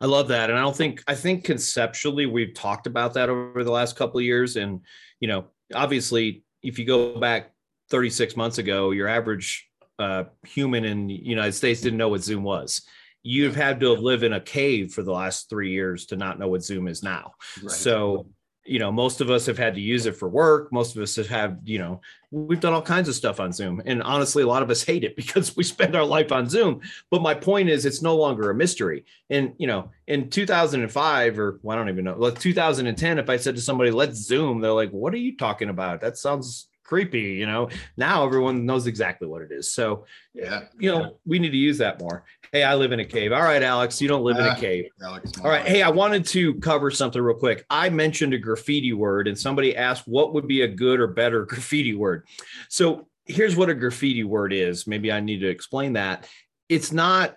I 0.00 0.06
love 0.06 0.28
that 0.28 0.50
and 0.50 0.58
I 0.58 0.62
don't 0.62 0.76
think 0.76 1.02
I 1.08 1.16
think 1.16 1.42
conceptually 1.42 2.26
we've 2.26 2.54
talked 2.54 2.86
about 2.86 3.12
that 3.14 3.28
over 3.28 3.64
the 3.64 3.72
last 3.72 3.96
couple 3.96 4.18
of 4.18 4.24
years 4.24 4.54
and 4.54 4.82
you 5.18 5.26
know, 5.26 5.46
obviously 5.74 6.44
if 6.62 6.78
you 6.78 6.84
go 6.84 7.18
back 7.18 7.50
36 7.90 8.36
months 8.36 8.58
ago, 8.58 8.92
your 8.92 9.08
average 9.08 9.67
uh, 9.98 10.24
human 10.46 10.84
in 10.84 11.06
the 11.06 11.14
United 11.14 11.52
States 11.52 11.80
didn't 11.80 11.98
know 11.98 12.08
what 12.08 12.22
Zoom 12.22 12.42
was. 12.42 12.82
You've 13.22 13.56
had 13.56 13.80
to 13.80 13.90
have 13.90 14.00
lived 14.00 14.22
in 14.22 14.32
a 14.32 14.40
cave 14.40 14.92
for 14.92 15.02
the 15.02 15.12
last 15.12 15.50
three 15.50 15.72
years 15.72 16.06
to 16.06 16.16
not 16.16 16.38
know 16.38 16.48
what 16.48 16.62
Zoom 16.62 16.88
is 16.88 17.02
now. 17.02 17.34
Right. 17.62 17.70
So, 17.70 18.26
you 18.64 18.78
know, 18.78 18.92
most 18.92 19.20
of 19.20 19.30
us 19.30 19.46
have 19.46 19.58
had 19.58 19.74
to 19.74 19.80
use 19.80 20.06
it 20.06 20.16
for 20.16 20.28
work. 20.28 20.72
Most 20.72 20.94
of 20.94 21.02
us 21.02 21.16
have 21.16 21.28
had, 21.28 21.60
you 21.64 21.78
know, 21.78 22.00
we've 22.30 22.60
done 22.60 22.74
all 22.74 22.82
kinds 22.82 23.08
of 23.08 23.14
stuff 23.14 23.40
on 23.40 23.52
Zoom. 23.52 23.82
And 23.86 24.02
honestly, 24.02 24.42
a 24.42 24.46
lot 24.46 24.62
of 24.62 24.70
us 24.70 24.84
hate 24.84 25.04
it 25.04 25.16
because 25.16 25.56
we 25.56 25.64
spend 25.64 25.96
our 25.96 26.04
life 26.04 26.30
on 26.30 26.48
Zoom. 26.48 26.80
But 27.10 27.22
my 27.22 27.34
point 27.34 27.68
is, 27.68 27.84
it's 27.84 28.02
no 28.02 28.16
longer 28.16 28.50
a 28.50 28.54
mystery. 28.54 29.04
And, 29.30 29.54
you 29.58 29.66
know, 29.66 29.90
in 30.06 30.30
2005 30.30 31.38
or 31.38 31.58
well, 31.62 31.76
I 31.76 31.80
don't 31.80 31.88
even 31.88 32.04
know, 32.04 32.16
like 32.16 32.38
2010, 32.38 33.18
if 33.18 33.28
I 33.28 33.36
said 33.36 33.56
to 33.56 33.62
somebody, 33.62 33.90
let's 33.90 34.18
Zoom, 34.18 34.60
they're 34.60 34.72
like, 34.72 34.90
what 34.90 35.12
are 35.12 35.18
you 35.18 35.36
talking 35.36 35.70
about? 35.70 36.02
That 36.02 36.18
sounds 36.18 36.68
creepy 36.88 37.20
you 37.20 37.46
know? 37.46 37.68
Now 37.98 38.24
everyone 38.24 38.64
knows 38.64 38.86
exactly 38.86 39.28
what 39.28 39.42
it 39.42 39.52
is. 39.52 39.72
So 39.72 40.06
yeah. 40.32 40.62
you 40.78 40.90
know 40.90 41.18
we 41.26 41.38
need 41.38 41.50
to 41.50 41.56
use 41.56 41.78
that 41.78 42.00
more. 42.00 42.24
Hey 42.50 42.64
i 42.64 42.74
live 42.74 42.92
in 42.92 43.00
a 43.00 43.04
cave. 43.04 43.30
All 43.32 43.42
right 43.42 43.62
alex 43.62 44.00
you 44.00 44.08
don't 44.08 44.24
live 44.24 44.36
uh, 44.36 44.40
in 44.40 44.46
a 44.46 44.50
ah, 44.50 44.54
cave. 44.54 44.86
Alex, 45.02 45.32
all 45.44 45.50
right 45.50 45.66
hey 45.66 45.82
i 45.82 45.90
wanted 45.90 46.24
to 46.28 46.54
cover 46.54 46.90
something 46.90 47.20
real 47.20 47.36
quick. 47.36 47.66
I 47.68 47.90
mentioned 47.90 48.32
a 48.32 48.38
graffiti 48.38 48.94
word 48.94 49.28
and 49.28 49.38
somebody 49.38 49.76
asked 49.76 50.08
what 50.08 50.32
would 50.32 50.48
be 50.48 50.62
a 50.62 50.68
good 50.68 50.98
or 50.98 51.08
better 51.08 51.44
graffiti 51.50 51.94
word. 51.94 52.26
So 52.70 53.06
here's 53.26 53.54
what 53.54 53.68
a 53.68 53.74
graffiti 53.74 54.24
word 54.24 54.54
is. 54.54 54.86
Maybe 54.86 55.12
i 55.12 55.20
need 55.20 55.40
to 55.40 55.48
explain 55.48 55.92
that. 55.92 56.26
It's 56.70 56.90
not 56.90 57.36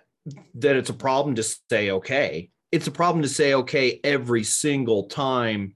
that 0.54 0.76
it's 0.76 0.90
a 0.90 0.94
problem 0.94 1.34
to 1.34 1.42
say 1.42 1.90
okay. 1.90 2.50
It's 2.70 2.86
a 2.86 2.92
problem 2.92 3.20
to 3.22 3.28
say 3.28 3.52
okay 3.52 4.00
every 4.02 4.44
single 4.44 5.08
time 5.08 5.74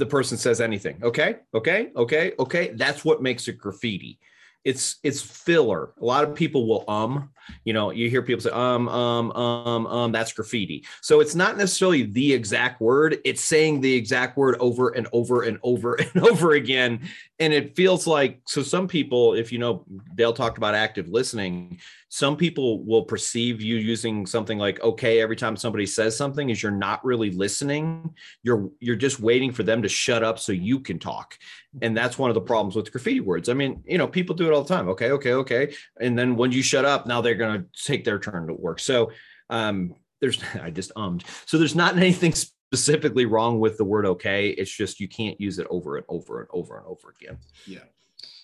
the 0.00 0.06
person 0.06 0.36
says 0.36 0.60
anything. 0.60 0.98
Okay, 1.02 1.36
okay, 1.54 1.90
okay, 1.94 2.32
okay. 2.38 2.68
That's 2.74 3.04
what 3.04 3.22
makes 3.22 3.46
it 3.46 3.58
graffiti. 3.58 4.18
It's 4.64 4.96
it's 5.02 5.22
filler. 5.22 5.92
A 6.00 6.04
lot 6.04 6.24
of 6.24 6.34
people 6.34 6.66
will 6.66 6.84
um, 6.90 7.30
you 7.64 7.72
know, 7.72 7.90
you 7.90 8.10
hear 8.10 8.22
people 8.22 8.42
say 8.42 8.50
um, 8.50 8.88
um, 8.88 9.32
um, 9.32 9.86
um. 9.86 10.12
That's 10.12 10.32
graffiti. 10.32 10.84
So 11.02 11.20
it's 11.20 11.34
not 11.34 11.56
necessarily 11.56 12.02
the 12.02 12.32
exact 12.32 12.80
word. 12.80 13.18
It's 13.24 13.42
saying 13.42 13.80
the 13.80 13.94
exact 13.94 14.36
word 14.36 14.56
over 14.60 14.90
and 14.90 15.06
over 15.12 15.42
and 15.42 15.58
over 15.62 15.94
and 15.94 16.24
over 16.26 16.52
again, 16.52 17.00
and 17.38 17.52
it 17.52 17.76
feels 17.76 18.06
like 18.06 18.40
so. 18.46 18.62
Some 18.62 18.88
people, 18.88 19.34
if 19.34 19.52
you 19.52 19.58
know, 19.58 19.84
Dale 20.14 20.32
talked 20.32 20.58
about 20.58 20.74
active 20.74 21.08
listening 21.08 21.78
some 22.12 22.36
people 22.36 22.82
will 22.84 23.04
perceive 23.04 23.62
you 23.62 23.76
using 23.76 24.26
something 24.26 24.58
like 24.58 24.82
okay 24.82 25.20
every 25.20 25.36
time 25.36 25.56
somebody 25.56 25.86
says 25.86 26.16
something 26.16 26.50
is 26.50 26.60
you're 26.60 26.72
not 26.72 27.02
really 27.04 27.30
listening. 27.30 28.12
You're 28.42 28.68
you're 28.80 28.96
just 28.96 29.20
waiting 29.20 29.52
for 29.52 29.62
them 29.62 29.80
to 29.82 29.88
shut 29.88 30.24
up 30.24 30.40
so 30.40 30.50
you 30.50 30.80
can 30.80 30.98
talk. 30.98 31.38
And 31.80 31.96
that's 31.96 32.18
one 32.18 32.28
of 32.28 32.34
the 32.34 32.40
problems 32.40 32.74
with 32.74 32.90
graffiti 32.90 33.20
words. 33.20 33.48
I 33.48 33.54
mean 33.54 33.84
you 33.86 33.96
know 33.96 34.08
people 34.08 34.34
do 34.34 34.46
it 34.46 34.52
all 34.52 34.64
the 34.64 34.74
time. 34.74 34.88
Okay 34.88 35.12
okay 35.12 35.32
okay. 35.34 35.72
And 36.00 36.18
then 36.18 36.34
when 36.34 36.50
you 36.50 36.62
shut 36.62 36.84
up 36.84 37.06
now 37.06 37.20
they're 37.20 37.36
going 37.36 37.62
to 37.62 37.82
take 37.84 38.04
their 38.04 38.18
turn 38.18 38.48
to 38.48 38.54
work. 38.54 38.80
So 38.80 39.12
um 39.48 39.94
there's 40.20 40.42
i 40.60 40.68
just 40.68 40.90
ummed. 40.96 41.22
So 41.46 41.58
there's 41.58 41.76
not 41.76 41.96
anything 41.96 42.32
specifically 42.32 43.24
wrong 43.24 43.60
with 43.60 43.78
the 43.78 43.84
word 43.84 44.04
okay. 44.04 44.48
It's 44.48 44.70
just 44.70 44.98
you 44.98 45.06
can't 45.06 45.40
use 45.40 45.60
it 45.60 45.68
over 45.70 45.96
and 45.96 46.06
over 46.08 46.40
and 46.40 46.48
over 46.52 46.76
and 46.76 46.86
over 46.88 47.14
again. 47.20 47.38
Yeah. 47.66 47.84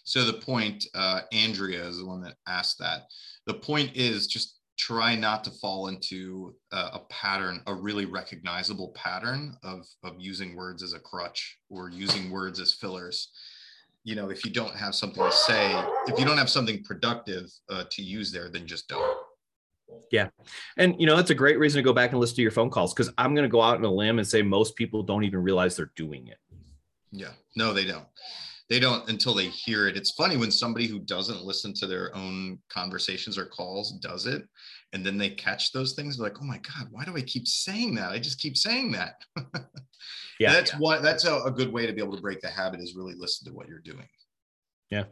So 0.07 0.25
the 0.25 0.35
point, 0.35 0.87
uh, 0.95 1.23
Andrea 1.33 1.85
is 1.85 1.99
the 1.99 2.07
one 2.07 2.23
that 2.23 2.37
asked 2.47 2.79
that. 2.79 3.09
The 3.47 3.55
point 3.55 3.93
is 3.95 4.27
just 4.27 4.59
try 4.79 5.17
not 5.17 5.43
to 5.45 5.51
fall 5.51 5.89
into 5.89 6.55
a, 6.73 6.77
a 6.77 7.01
pattern, 7.09 7.63
a 7.67 7.75
really 7.75 8.05
recognizable 8.05 8.93
pattern 8.95 9.57
of, 9.63 9.87
of 10.05 10.15
using 10.19 10.55
words 10.55 10.83
as 10.83 10.93
a 10.93 10.99
crutch 10.99 11.59
or 11.71 11.89
using 11.89 12.31
words 12.31 12.61
as 12.61 12.75
fillers. 12.75 13.31
You 14.05 14.15
know, 14.15 14.31
if 14.31 14.45
you 14.45 14.51
don't 14.51 14.77
have 14.77 14.95
something 14.95 15.23
to 15.23 15.33
say, 15.33 15.73
if 16.07 16.19
you 16.19 16.25
don't 16.25 16.39
have 16.39 16.51
something 16.51 16.83
productive 16.85 17.51
uh, 17.71 17.85
to 17.91 18.03
use 18.03 18.31
there, 18.31 18.49
then 18.49 18.67
just 18.67 18.89
don't. 18.89 19.17
Yeah. 20.13 20.29
And, 20.77 20.95
you 21.01 21.07
know, 21.07 21.17
that's 21.17 21.31
a 21.31 21.35
great 21.35 21.59
reason 21.59 21.79
to 21.79 21.83
go 21.83 21.93
back 21.93 22.11
and 22.11 22.21
listen 22.21 22.37
to 22.37 22.43
your 22.43 22.51
phone 22.51 22.71
calls 22.71 22.93
because 22.93 23.13
I'm 23.19 23.35
going 23.35 23.45
to 23.45 23.49
go 23.49 23.63
out 23.63 23.79
on 23.79 23.85
a 23.85 23.91
limb 23.91 24.19
and 24.19 24.27
say 24.27 24.43
most 24.43 24.77
people 24.77 25.03
don't 25.03 25.25
even 25.25 25.43
realize 25.43 25.77
they're 25.77 25.93
doing 25.97 26.29
it. 26.29 26.39
Yeah. 27.13 27.31
No, 27.57 27.73
they 27.73 27.85
don't 27.85 28.07
they 28.69 28.81
don't 28.81 29.09
until 29.09 29.35
they 29.35 29.47
hear 29.47 29.87
it. 29.87 29.97
It's 29.97 30.11
funny 30.13 30.37
when 30.37 30.51
somebody 30.51 30.87
who 30.87 30.99
doesn't 30.99 31.45
listen 31.45 31.73
to 31.75 31.87
their 31.87 32.15
own 32.17 32.59
conversations 32.69 33.39
or 33.39 33.47
calls 33.47 33.93
does 34.01 34.27
it, 34.27 34.43
and 34.93 35.05
then 35.05 35.19
they 35.19 35.31
catch 35.31 35.73
those 35.73 35.95
things. 35.95 36.19
like, 36.19 36.37
oh 36.41 36.45
my 36.45 36.59
god, 36.59 36.89
why 36.91 37.05
do 37.05 37.17
I 37.17 37.23
keep 37.23 37.47
saying 37.47 37.95
that? 37.97 38.13
I 38.13 38.19
just 38.19 38.41
keep 38.41 38.57
saying 38.57 38.93
that. 38.93 39.23
yeah, 40.41 40.53
that's 40.53 40.73
yeah. 40.73 40.79
what 40.79 41.03
that's 41.03 41.25
a, 41.25 41.43
a 41.43 41.51
good 41.51 41.73
way 41.73 41.87
to 41.87 41.93
be 41.93 42.03
able 42.03 42.17
to 42.17 42.23
break 42.23 42.41
the 42.41 42.49
habit 42.49 42.81
is 42.81 42.97
really 42.97 43.15
listen 43.15 43.47
to 43.47 43.55
what 43.55 43.69
you're 43.69 43.79
doing. 43.79 44.09
Yeah. 44.91 45.05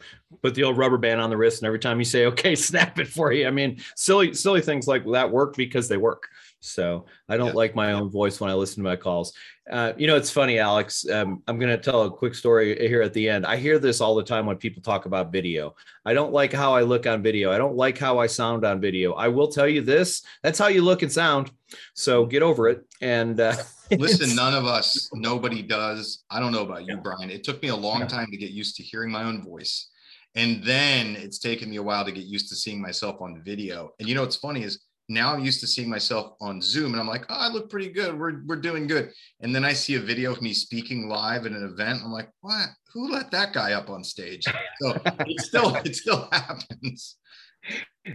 Put 0.43 0.55
the 0.55 0.63
old 0.63 0.79
rubber 0.79 0.99
band 0.99 1.21
on 1.21 1.31
the 1.31 1.37
wrist, 1.37 1.63
and 1.63 1.67
every 1.67 1.79
time 1.79 1.99
you 1.99 2.05
say, 2.05 2.27
okay, 2.27 2.55
snap 2.55 2.99
it 2.99 3.09
for 3.09 3.33
you. 3.33 3.47
I 3.47 3.51
mean, 3.51 3.81
silly, 3.97 4.35
silly 4.35 4.61
things 4.61 4.87
like 4.87 5.05
that 5.13 5.31
work 5.31 5.57
because 5.57 5.89
they 5.89 5.97
work. 5.97 6.29
So 6.65 7.05
I 7.29 7.37
don't 7.37 7.49
yeah. 7.49 7.53
like 7.53 7.75
my 7.75 7.93
own 7.93 8.11
voice 8.11 8.41
when 8.41 8.51
I 8.51 8.55
listen 8.55 8.83
to 8.83 8.89
my 8.89 8.97
calls. 8.97 9.35
Uh, 9.71 9.93
you 9.97 10.07
know, 10.07 10.17
it's 10.17 10.31
funny, 10.31 10.59
Alex. 10.59 11.09
Um, 11.09 11.43
I'm 11.47 11.59
going 11.59 11.71
to 11.71 11.83
tell 11.83 12.05
a 12.05 12.11
quick 12.11 12.35
story 12.35 12.77
here 12.89 13.03
at 13.03 13.13
the 13.13 13.29
end. 13.29 13.45
I 13.45 13.57
hear 13.57 13.79
this 13.79 14.01
all 14.01 14.15
the 14.15 14.23
time 14.23 14.47
when 14.47 14.57
people 14.57 14.83
talk 14.83 15.07
about 15.07 15.31
video. 15.31 15.75
I 16.05 16.15
don't 16.15 16.33
like 16.33 16.53
how 16.53 16.75
I 16.75 16.83
look 16.83 17.07
on 17.07 17.23
video. 17.23 17.53
I 17.53 17.59
don't 17.59 17.77
like 17.77 17.99
how 17.99 18.19
I 18.19 18.27
sound 18.27 18.65
on 18.65 18.81
video. 18.81 19.13
I 19.13 19.29
will 19.29 19.49
tell 19.49 19.69
you 19.69 19.83
this 19.83 20.23
that's 20.43 20.59
how 20.59 20.69
you 20.69 20.83
look 20.83 21.03
and 21.03 21.13
sound. 21.13 21.51
So 21.95 22.25
get 22.25 22.43
over 22.43 22.69
it. 22.69 22.85
And 23.01 23.39
uh, 23.41 23.57
listen, 23.91 24.35
none 24.35 24.55
of 24.55 24.65
us, 24.65 25.11
nobody 25.13 25.63
does. 25.63 26.25
I 26.31 26.41
don't 26.41 26.53
know 26.53 26.63
about 26.63 26.87
you, 26.87 26.97
Brian. 26.97 27.31
It 27.31 27.45
took 27.45 27.63
me 27.63 27.69
a 27.69 27.77
long 27.77 28.07
time 28.07 28.31
to 28.31 28.37
get 28.37 28.51
used 28.51 28.77
to 28.77 28.83
hearing 28.83 29.11
my 29.11 29.25
own 29.25 29.43
voice. 29.43 29.91
And 30.35 30.65
then 30.65 31.15
it's 31.15 31.39
taken 31.39 31.71
me 31.71 31.77
a 31.77 31.83
while 31.83 32.05
to 32.05 32.11
get 32.11 32.25
used 32.25 32.49
to 32.49 32.57
seeing 32.57 32.81
myself 32.81 33.21
on 33.21 33.41
video. 33.45 33.91
And 34.01 34.09
you 34.09 34.15
know, 34.15 34.23
what's 34.23 34.37
funny 34.37 34.63
is 34.63 34.81
now 35.09 35.33
I'm 35.33 35.45
used 35.45 35.61
to 35.61 35.67
seeing 35.67 35.89
myself 35.89 36.35
on 36.41 36.61
Zoom 36.63 36.93
and 36.93 37.01
I'm 37.01 37.09
like, 37.09 37.25
oh, 37.29 37.37
I 37.37 37.49
look 37.49 37.69
pretty 37.71 37.91
good. 37.91 38.19
We're, 38.19 38.43
we're 38.47 38.57
doing 38.57 38.87
good. 38.87 39.13
And 39.41 39.55
then 39.55 39.65
I 39.65 39.73
see 39.73 39.97
a 39.97 40.01
video 40.01 40.33
of 40.33 40.41
me 40.41 40.55
speaking 40.55 41.09
live 41.09 41.47
at 41.47 41.53
an 41.53 41.65
event. 41.65 42.01
I'm 42.03 42.13
like, 42.13 42.31
what? 42.41 42.69
Who 42.93 43.11
let 43.11 43.31
that 43.33 43.53
guy 43.53 43.73
up 43.73 43.91
on 43.91 44.03
stage? 44.03 44.45
So 44.81 44.97
it 45.05 45.41
still, 45.41 45.75
it 45.77 45.97
still 45.97 46.29
happens. 46.33 47.17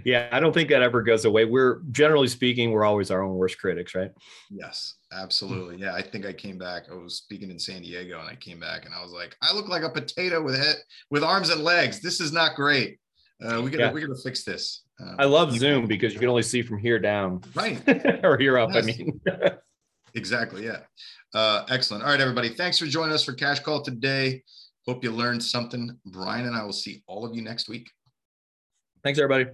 Yeah, 0.05 0.29
I 0.31 0.39
don't 0.39 0.53
think 0.53 0.69
that 0.69 0.83
ever 0.83 1.01
goes 1.01 1.25
away. 1.25 1.45
We're 1.45 1.81
generally 1.91 2.27
speaking, 2.27 2.71
we're 2.71 2.85
always 2.85 3.09
our 3.09 3.23
own 3.23 3.35
worst 3.35 3.57
critics, 3.57 3.95
right? 3.95 4.11
Yes, 4.51 4.95
absolutely. 5.11 5.77
Yeah, 5.77 5.95
I 5.95 6.03
think 6.03 6.25
I 6.25 6.33
came 6.33 6.59
back. 6.59 6.83
I 6.91 6.95
was 6.95 7.17
speaking 7.17 7.49
in 7.49 7.57
San 7.57 7.81
Diego 7.81 8.19
and 8.19 8.29
I 8.29 8.35
came 8.35 8.59
back 8.59 8.85
and 8.85 8.93
I 8.93 9.01
was 9.01 9.11
like, 9.11 9.35
I 9.41 9.53
look 9.53 9.67
like 9.67 9.83
a 9.83 9.89
potato 9.89 10.43
with 10.43 10.57
head 10.57 10.75
with 11.09 11.23
arms 11.23 11.49
and 11.49 11.63
legs. 11.63 12.01
This 12.01 12.21
is 12.21 12.31
not 12.31 12.55
great 12.55 12.99
Uh, 13.41 13.61
we 13.61 13.69
gotta 13.69 13.85
yeah. 13.85 13.91
we 13.91 14.01
gotta 14.01 14.19
fix 14.21 14.43
this. 14.43 14.83
Uh, 14.99 15.15
I 15.17 15.25
love 15.25 15.57
Zoom 15.57 15.87
because 15.87 16.13
you 16.13 16.19
can 16.19 16.27
only 16.27 16.43
see 16.43 16.61
from 16.61 16.77
here 16.77 16.99
down, 16.99 17.41
right, 17.55 17.81
or 18.23 18.37
here 18.37 18.57
up. 18.57 18.71
Yes. 18.73 18.83
I 18.83 18.85
mean, 18.85 19.21
exactly. 20.13 20.65
Yeah. 20.65 20.79
Uh, 21.33 21.63
excellent. 21.69 22.03
All 22.03 22.09
right, 22.09 22.19
everybody. 22.19 22.49
Thanks 22.49 22.79
for 22.79 22.85
joining 22.85 23.13
us 23.13 23.23
for 23.23 23.33
Cash 23.33 23.61
Call 23.61 23.81
today. 23.81 24.43
Hope 24.85 25.03
you 25.03 25.11
learned 25.11 25.43
something. 25.43 25.97
Brian 26.05 26.47
and 26.47 26.55
I 26.55 26.63
will 26.63 26.73
see 26.73 27.03
all 27.07 27.25
of 27.25 27.35
you 27.35 27.41
next 27.41 27.69
week. 27.69 27.89
Thanks, 29.03 29.19
everybody. 29.19 29.51